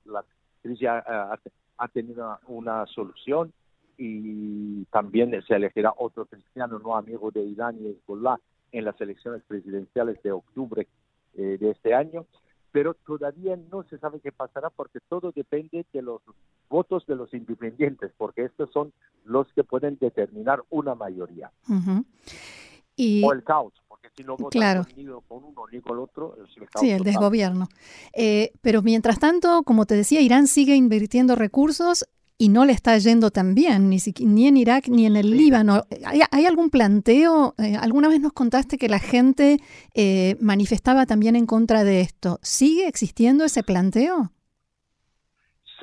la 0.05 0.25
crisis 0.63 0.89
ha, 0.89 1.89
tenido 1.93 2.39
una, 2.47 2.87
solución 2.87 3.53
y 3.97 4.85
también 4.87 5.31
se 5.47 5.55
elegirá 5.55 5.93
otro 5.97 6.27
cristiano 6.27 6.79
no 6.79 6.97
amigo 6.97 7.31
de 7.31 7.43
Irán 7.43 7.77
y 7.81 7.89
Hezbollah 7.89 8.39
en 8.73 8.85
las 8.85 9.01
elecciones 9.01 9.43
presidenciales 9.47 10.23
de 10.23 10.33
octubre 10.33 10.87
eh, 11.35 11.59
de 11.59 11.71
este 11.71 11.95
año, 11.95 12.27
pero 12.73 12.95
todavía 12.95 13.57
no 13.71 13.85
se 13.85 13.99
sabe 13.99 14.21
qué 14.21 14.33
pasará 14.33 14.71
porque 14.71 15.01
todo 15.09 15.33
depende 15.33 15.85
de 15.93 16.03
los 16.03 16.23
votos 16.69 17.05
de 17.07 17.17
los 17.17 17.33
independientes, 17.35 18.13
porque 18.17 18.45
estos 18.45 18.71
son 18.73 18.93
los 19.25 19.47
que 19.55 19.65
pueden 19.65 19.99
determinar 20.01 20.63
una 20.71 20.95
mayoría. 20.95 21.51
O 21.69 23.33
el 23.33 23.43
caos, 23.45 23.73
porque 23.89 24.09
si 24.15 24.23
no 24.23 24.37
votan 24.37 24.87
ni 24.97 25.05
con 25.07 25.45
uno 25.45 25.65
ni 25.73 25.81
con 25.81 25.97
el 25.97 26.03
otro, 26.05 26.37
es 26.45 26.57
el 26.57 26.69
caos. 26.69 26.81
Sí, 26.81 26.91
el 26.91 27.03
desgobierno. 27.03 27.69
Eh, 28.13 28.53
pero 28.61 28.83
mientras 28.83 29.19
tanto, 29.19 29.63
como 29.63 29.87
te 29.87 29.95
decía, 29.95 30.21
Irán 30.21 30.47
sigue 30.47 30.77
invirtiendo 30.77 31.35
recursos 31.35 32.07
y 32.41 32.49
no 32.49 32.65
le 32.65 32.73
está 32.73 32.97
yendo 32.97 33.31
tan 33.31 33.55
bien, 33.55 33.91
ni, 33.91 33.99
ni 34.25 34.47
en 34.47 34.57
Irak 34.57 34.89
ni 34.89 35.05
en 35.05 35.17
el 35.17 35.31
Líbano. 35.31 35.83
¿Hay, 36.07 36.47
algún 36.47 36.71
planteo? 36.71 37.53
Eh, 37.59 37.77
alguna 37.79 38.09
vez 38.09 38.19
nos 38.19 38.33
contaste 38.33 38.79
que 38.79 38.89
la 38.89 38.99
gente 38.99 39.59
eh, 39.95 40.37
manifestaba 40.41 41.05
también 41.05 41.37
en 41.37 41.45
contra 41.45 41.85
de 41.85 42.01
esto. 42.01 42.39
¿Sigue 42.41 42.89
existiendo 42.89 43.45
ese 43.45 43.63
planteo? 43.63 44.31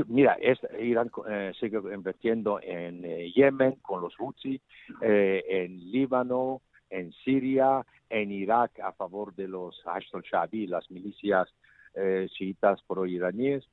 Mira, 0.08 0.36
es, 0.42 0.58
Irán 0.82 1.12
sigue 1.60 1.80
invirtiendo 1.94 2.60
en 2.62 3.04
Yemen 3.36 3.76
con 3.84 4.02
los 4.02 4.16
Houthi, 4.16 4.60
en 5.02 5.92
Líbano, 5.92 6.64
en 6.90 7.14
Siria, 7.24 7.86
en 8.10 8.32
Irak 8.32 8.80
a 8.80 8.94
favor 8.94 9.36
de 9.36 9.48
los 9.48 9.80
Hashd 9.84 10.16
al-Shabi, 10.16 10.66
las 10.66 10.90
milicias 10.90 11.48
eh, 12.00 12.28
chiitas 12.38 12.80
pro-iraníes. 12.88 13.68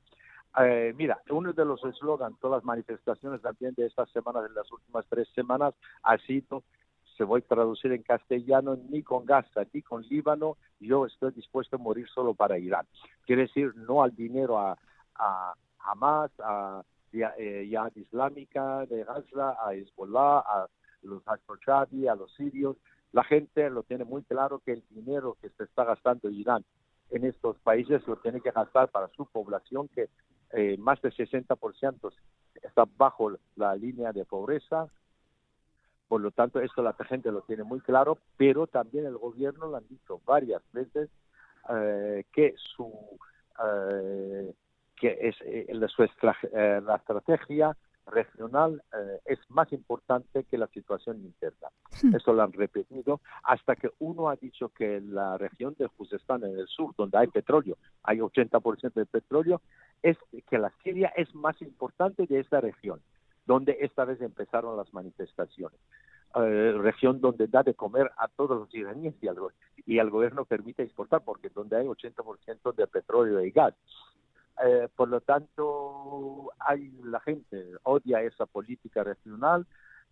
Eh, 0.57 0.93
mira, 0.95 1.21
uno 1.29 1.51
de 1.51 1.65
los 1.65 1.83
eslogans, 1.83 2.39
todas 2.39 2.59
las 2.59 2.65
manifestaciones 2.65 3.41
también 3.41 3.73
de 3.75 3.87
estas 3.87 4.09
semanas, 4.11 4.43
de 4.43 4.49
las 4.49 4.71
últimas 4.71 5.05
tres 5.09 5.27
semanas, 5.35 5.73
ha 6.03 6.17
sido, 6.19 6.63
se 7.17 7.23
voy 7.23 7.41
a 7.41 7.47
traducir 7.47 7.91
en 7.91 8.03
castellano, 8.03 8.77
ni 8.89 9.03
con 9.03 9.25
Gaza, 9.25 9.63
ni 9.73 9.81
con 9.81 10.03
Líbano, 10.03 10.57
yo 10.79 11.05
estoy 11.05 11.31
dispuesto 11.31 11.75
a 11.75 11.79
morir 11.79 12.07
solo 12.07 12.33
para 12.33 12.57
Irán. 12.57 12.85
Quiere 13.25 13.43
decir, 13.43 13.75
no 13.75 14.01
al 14.01 14.15
dinero 14.15 14.57
a, 14.57 14.77
a 15.15 15.53
Hamas, 15.79 16.31
a 16.39 16.83
eh, 17.11 17.67
Yad 17.69 17.95
Islámica 17.95 18.85
de 18.85 19.03
Gaza, 19.03 19.57
a 19.61 19.73
Hezbollah, 19.73 20.39
a 20.39 20.67
los 21.01 21.23
Hashd 21.23 22.07
a 22.07 22.15
los 22.15 22.33
sirios, 22.35 22.77
la 23.11 23.23
gente 23.23 23.69
lo 23.69 23.83
tiene 23.83 24.03
muy 24.03 24.23
claro 24.23 24.59
que 24.59 24.73
el 24.73 24.83
dinero 24.89 25.37
que 25.41 25.49
se 25.49 25.63
está 25.63 25.83
gastando 25.85 26.29
Irán 26.29 26.65
en 27.11 27.23
estos 27.23 27.57
países 27.59 28.05
lo 28.07 28.17
tiene 28.17 28.41
que 28.41 28.51
gastar 28.51 28.89
para 28.89 29.07
su 29.09 29.25
población, 29.25 29.87
que 29.89 30.09
eh, 30.55 30.77
más 30.77 31.01
del 31.01 31.13
60% 31.13 32.13
está 32.63 32.85
bajo 32.97 33.33
la 33.55 33.75
línea 33.75 34.13
de 34.13 34.23
pobreza. 34.23 34.87
Por 36.07 36.21
lo 36.21 36.31
tanto, 36.31 36.61
esto 36.61 36.81
la 36.81 36.93
gente 36.93 37.31
lo 37.31 37.41
tiene 37.41 37.63
muy 37.63 37.81
claro, 37.81 38.17
pero 38.37 38.65
también 38.65 39.05
el 39.05 39.17
gobierno 39.17 39.67
lo 39.67 39.77
han 39.77 39.87
dicho 39.87 40.21
varias 40.25 40.61
veces 40.71 41.09
eh, 41.69 42.23
que 42.31 42.53
su 42.55 42.91
eh, 43.63 44.53
que 44.95 45.17
es 45.21 45.35
su 45.91 46.07
la 46.23 46.95
estrategia 46.95 47.75
regional 48.05 48.83
eh, 48.93 49.19
es 49.25 49.39
más 49.49 49.71
importante 49.73 50.43
que 50.43 50.57
la 50.57 50.67
situación 50.67 51.17
interna. 51.23 51.69
Hmm. 52.01 52.15
Eso 52.15 52.33
lo 52.33 52.43
han 52.43 52.53
repetido 52.53 53.21
hasta 53.43 53.75
que 53.75 53.91
uno 53.99 54.29
ha 54.29 54.35
dicho 54.35 54.69
que 54.69 55.01
la 55.01 55.37
región 55.37 55.75
de 55.77 55.87
Juzestán 55.87 56.43
en 56.43 56.57
el 56.57 56.67
sur, 56.67 56.93
donde 56.97 57.17
hay 57.17 57.27
petróleo, 57.27 57.77
hay 58.03 58.19
80% 58.19 58.93
de 58.93 59.05
petróleo, 59.05 59.61
es 60.01 60.17
que 60.49 60.57
la 60.57 60.71
Siria 60.83 61.11
es 61.15 61.33
más 61.33 61.61
importante 61.61 62.25
de 62.27 62.39
esta 62.39 62.61
región, 62.61 63.01
donde 63.45 63.77
esta 63.81 64.05
vez 64.05 64.21
empezaron 64.21 64.77
las 64.77 64.93
manifestaciones. 64.93 65.79
Eh, 66.35 66.73
región 66.77 67.21
donde 67.21 67.47
da 67.47 67.63
de 67.63 67.75
comer 67.75 68.11
a 68.17 68.27
todos 68.27 68.59
los 68.59 68.75
iraníes 68.75 69.15
y 69.21 69.27
al, 69.29 69.37
y 69.85 69.99
al 69.99 70.09
gobierno 70.09 70.43
permite 70.43 70.83
exportar, 70.83 71.23
porque 71.23 71.49
donde 71.49 71.77
hay 71.77 71.85
80% 71.85 72.75
de 72.75 72.87
petróleo 72.87 73.41
y 73.41 73.51
gas. 73.51 73.73
Eh, 74.63 74.87
por 74.95 75.09
lo 75.09 75.21
tanto, 75.21 76.51
hay 76.59 76.89
la 77.03 77.19
gente 77.19 77.65
odia 77.83 78.21
esa 78.21 78.45
política 78.45 79.03
regional. 79.03 79.67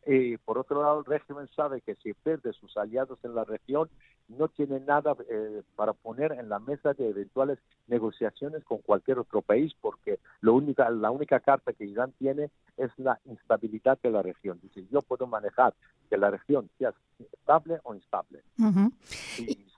Y 0.05 0.37
por 0.37 0.57
otro 0.57 0.81
lado, 0.81 0.99
el 0.99 1.05
régimen 1.05 1.47
sabe 1.55 1.81
que 1.81 1.95
si 1.95 2.13
pierde 2.13 2.53
sus 2.53 2.75
aliados 2.77 3.19
en 3.23 3.35
la 3.35 3.43
región, 3.43 3.89
no 4.27 4.47
tiene 4.47 4.79
nada 4.79 5.15
eh, 5.29 5.61
para 5.75 5.93
poner 5.93 6.33
en 6.33 6.49
la 6.49 6.59
mesa 6.59 6.93
de 6.93 7.09
eventuales 7.09 7.59
negociaciones 7.87 8.63
con 8.63 8.79
cualquier 8.79 9.19
otro 9.19 9.41
país, 9.41 9.73
porque 9.79 10.19
lo 10.41 10.55
única, 10.55 10.89
la 10.89 11.11
única 11.11 11.39
carta 11.39 11.73
que 11.73 11.85
Irán 11.85 12.13
tiene 12.17 12.49
es 12.77 12.91
la 12.97 13.19
instabilidad 13.25 13.97
de 14.01 14.11
la 14.11 14.21
región. 14.21 14.59
Dice, 14.61 14.85
yo 14.91 15.01
puedo 15.01 15.27
manejar 15.27 15.73
que 16.09 16.17
la 16.17 16.31
región 16.31 16.69
sea 16.77 16.93
estable 17.19 17.79
o 17.83 17.93
instable 17.93 18.41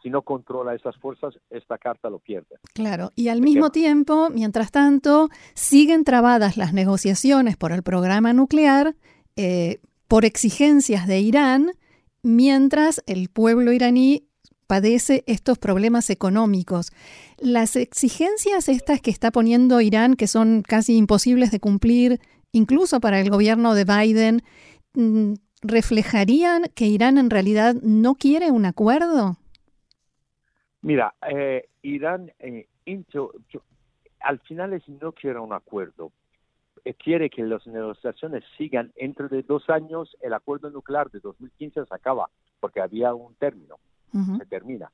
si 0.06 0.12
no 0.12 0.22
controla 0.22 0.76
esas 0.76 0.96
fuerzas, 0.98 1.34
esta 1.50 1.80
carta 1.80 2.12
lo 2.12 2.20
pierde. 2.20 2.60
Claro, 2.76 3.12
y 3.16 3.30
al 3.30 3.42
mismo 3.42 3.72
tiempo, 3.72 4.30
mientras 4.30 4.70
tanto, 4.70 5.30
siguen 5.56 6.04
trabadas 6.04 6.58
las 6.58 6.74
negociaciones 6.74 7.58
por 7.58 7.72
el 7.72 7.82
programa 7.82 8.32
nuclear 8.32 8.94
eh, 9.36 9.80
por 10.08 10.26
exigencias 10.26 11.08
de 11.08 11.20
Irán 11.20 11.72
mientras 12.24 13.04
el 13.06 13.30
pueblo 13.30 13.72
iraní 13.72 14.28
padece 14.68 15.24
estos 15.28 15.60
problemas 15.60 16.10
económicos. 16.10 16.92
Las 17.38 17.76
exigencias 17.76 18.68
estas 18.68 19.00
que 19.00 19.12
está 19.12 19.32
poniendo 19.32 19.80
Irán, 19.82 20.16
que 20.16 20.28
son 20.28 20.64
casi 20.64 20.98
imposibles 20.98 21.52
de 21.52 21.60
cumplir, 21.60 22.20
incluso 22.52 23.00
para 23.00 23.20
el 23.20 23.30
gobierno 23.30 23.76
de 23.76 23.86
Biden, 23.86 24.42
mm, 24.94 25.34
¿reflejarían 25.62 26.64
que 26.76 26.86
Irán 26.86 27.18
en 27.18 27.30
realidad 27.30 27.76
no 27.82 28.16
quiere 28.16 28.52
un 28.52 28.66
acuerdo? 28.66 29.38
Mira, 30.82 31.14
eh, 31.30 31.68
Irán 31.82 32.32
eh, 32.40 32.68
al 34.20 34.40
final 34.42 34.74
es 34.74 34.88
no 34.88 35.12
quiere 35.12 35.40
un 35.40 35.54
acuerdo. 35.54 36.12
Quiere 36.94 37.30
que 37.30 37.44
las 37.44 37.66
negociaciones 37.66 38.44
sigan 38.58 38.92
entre 38.96 39.28
de 39.28 39.42
dos 39.42 39.70
años. 39.70 40.16
El 40.22 40.34
acuerdo 40.34 40.70
nuclear 40.70 41.10
de 41.10 41.20
2015 41.20 41.86
se 41.86 41.96
acaba 41.96 42.30
porque 42.60 42.82
había 42.82 43.14
un 43.14 43.36
término, 43.36 43.78
se 44.12 44.46
termina. 44.46 44.92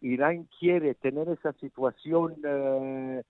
Irán 0.00 0.48
quiere 0.58 0.94
tener 0.94 1.28
esa 1.28 1.52
situación, 1.54 2.36
eh, 2.44 3.22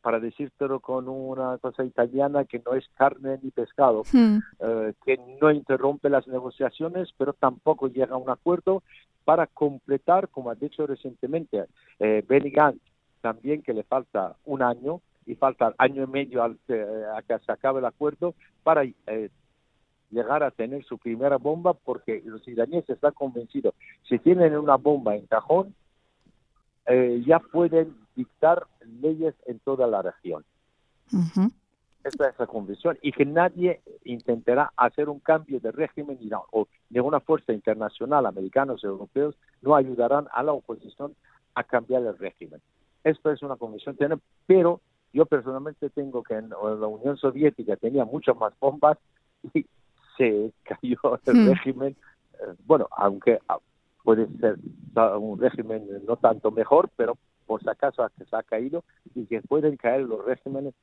para 0.00 0.20
decírtelo 0.20 0.80
con 0.80 1.08
una 1.08 1.58
cosa 1.58 1.84
italiana, 1.84 2.44
que 2.44 2.62
no 2.64 2.74
es 2.74 2.88
carne 2.96 3.38
ni 3.42 3.50
pescado, 3.50 4.02
hmm. 4.12 4.38
eh, 4.60 4.92
que 5.04 5.18
no 5.40 5.50
interrumpe 5.50 6.08
las 6.08 6.26
negociaciones, 6.26 7.10
pero 7.16 7.32
tampoco 7.32 7.88
llega 7.88 8.14
a 8.14 8.18
un 8.18 8.30
acuerdo 8.30 8.82
para 9.24 9.46
completar, 9.46 10.28
como 10.28 10.50
ha 10.50 10.54
dicho 10.54 10.86
recientemente 10.86 11.64
eh, 11.98 12.24
Benny 12.28 12.50
Gantz, 12.50 12.82
también 13.20 13.62
que 13.62 13.72
le 13.72 13.84
falta 13.84 14.36
un 14.44 14.62
año 14.62 15.00
y 15.26 15.34
falta 15.34 15.74
año 15.78 16.04
y 16.04 16.06
medio 16.06 16.42
al, 16.42 16.58
eh, 16.68 17.04
a 17.16 17.22
que 17.22 17.38
se 17.44 17.52
acabe 17.52 17.80
el 17.80 17.86
acuerdo 17.86 18.34
para 18.62 18.84
eh, 18.84 19.30
llegar 20.10 20.42
a 20.42 20.50
tener 20.50 20.84
su 20.84 20.98
primera 20.98 21.36
bomba 21.36 21.74
porque 21.74 22.22
los 22.24 22.46
iraníes 22.46 22.88
están 22.88 23.12
convencidos, 23.12 23.74
si 24.08 24.18
tienen 24.18 24.56
una 24.56 24.76
bomba 24.76 25.16
en 25.16 25.26
cajón, 25.26 25.74
eh, 26.86 27.22
ya 27.26 27.38
pueden 27.38 27.96
dictar 28.14 28.66
leyes 29.00 29.34
en 29.46 29.58
toda 29.60 29.86
la 29.86 30.02
región. 30.02 30.44
Esa 32.04 32.28
es 32.28 32.38
la 32.38 32.46
convicción 32.46 32.98
y 33.00 33.12
que 33.12 33.24
nadie 33.24 33.80
intentará 34.04 34.72
hacer 34.76 35.08
un 35.08 35.20
cambio 35.20 35.58
de 35.58 35.72
régimen 35.72 36.18
o 36.52 36.68
ninguna 36.90 37.20
fuerza 37.20 37.54
internacional, 37.54 38.26
americanos 38.26 38.84
europeos, 38.84 39.34
no 39.62 39.74
ayudarán 39.74 40.26
a 40.32 40.42
la 40.42 40.52
oposición 40.52 41.14
a 41.54 41.64
cambiar 41.64 42.02
el 42.02 42.18
régimen. 42.18 42.60
Esto 43.04 43.30
es 43.30 43.42
una 43.42 43.56
convicción, 43.56 43.96
pero 44.46 44.80
yo 45.14 45.24
personalmente 45.26 45.88
tengo 45.90 46.22
que 46.22 46.34
en 46.34 46.50
la 46.50 46.86
Unión 46.86 47.16
Soviética 47.16 47.76
tenía 47.76 48.04
muchas 48.04 48.36
más 48.36 48.52
bombas 48.60 48.98
y 49.54 49.64
se 50.18 50.52
cayó 50.64 51.18
el 51.26 51.34
hmm. 51.34 51.48
régimen. 51.48 51.96
Eh, 52.34 52.54
bueno, 52.66 52.88
aunque 52.96 53.38
ah, 53.48 53.58
puede 54.02 54.26
ser 54.38 54.58
un 55.18 55.38
régimen 55.38 55.86
no 56.06 56.16
tanto 56.16 56.50
mejor, 56.50 56.90
pero 56.96 57.16
por 57.46 57.62
si 57.62 57.68
acaso 57.68 58.06
se 58.18 58.36
ha 58.36 58.42
caído 58.42 58.84
y 59.14 59.26
que 59.26 59.40
pueden 59.42 59.76
caer 59.76 60.02
los 60.02 60.24
regímenes 60.24 60.74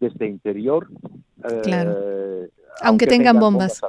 desde 0.00 0.26
interior. 0.26 0.88
Eh, 1.44 2.50
aunque, 2.82 3.06
tengan, 3.06 3.38
bombas. 3.38 3.80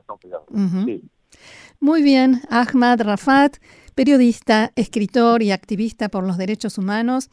Muy 1.79 2.01
bien, 2.03 2.41
Ahmad 2.49 3.01
Rafat, 3.01 3.57
periodista, 3.95 4.71
escritor 4.75 5.41
y 5.41 5.51
activista 5.51 6.09
por 6.09 6.25
los 6.25 6.37
derechos 6.37 6.77
humanos. 6.77 7.29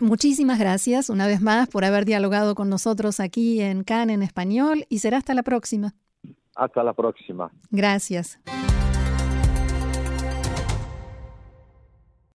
Muchísimas 0.00 0.58
gracias 0.58 1.10
una 1.10 1.26
vez 1.26 1.40
más 1.40 1.68
por 1.68 1.84
haber 1.84 2.04
dialogado 2.04 2.54
con 2.54 2.68
nosotros 2.68 3.20
aquí 3.20 3.60
en 3.60 3.84
CAN 3.84 4.10
en 4.10 4.22
español 4.22 4.84
y 4.88 4.98
será 4.98 5.18
hasta 5.18 5.34
la 5.34 5.42
próxima. 5.42 5.94
Hasta 6.54 6.82
la 6.82 6.94
próxima. 6.94 7.50
Gracias. 7.70 8.40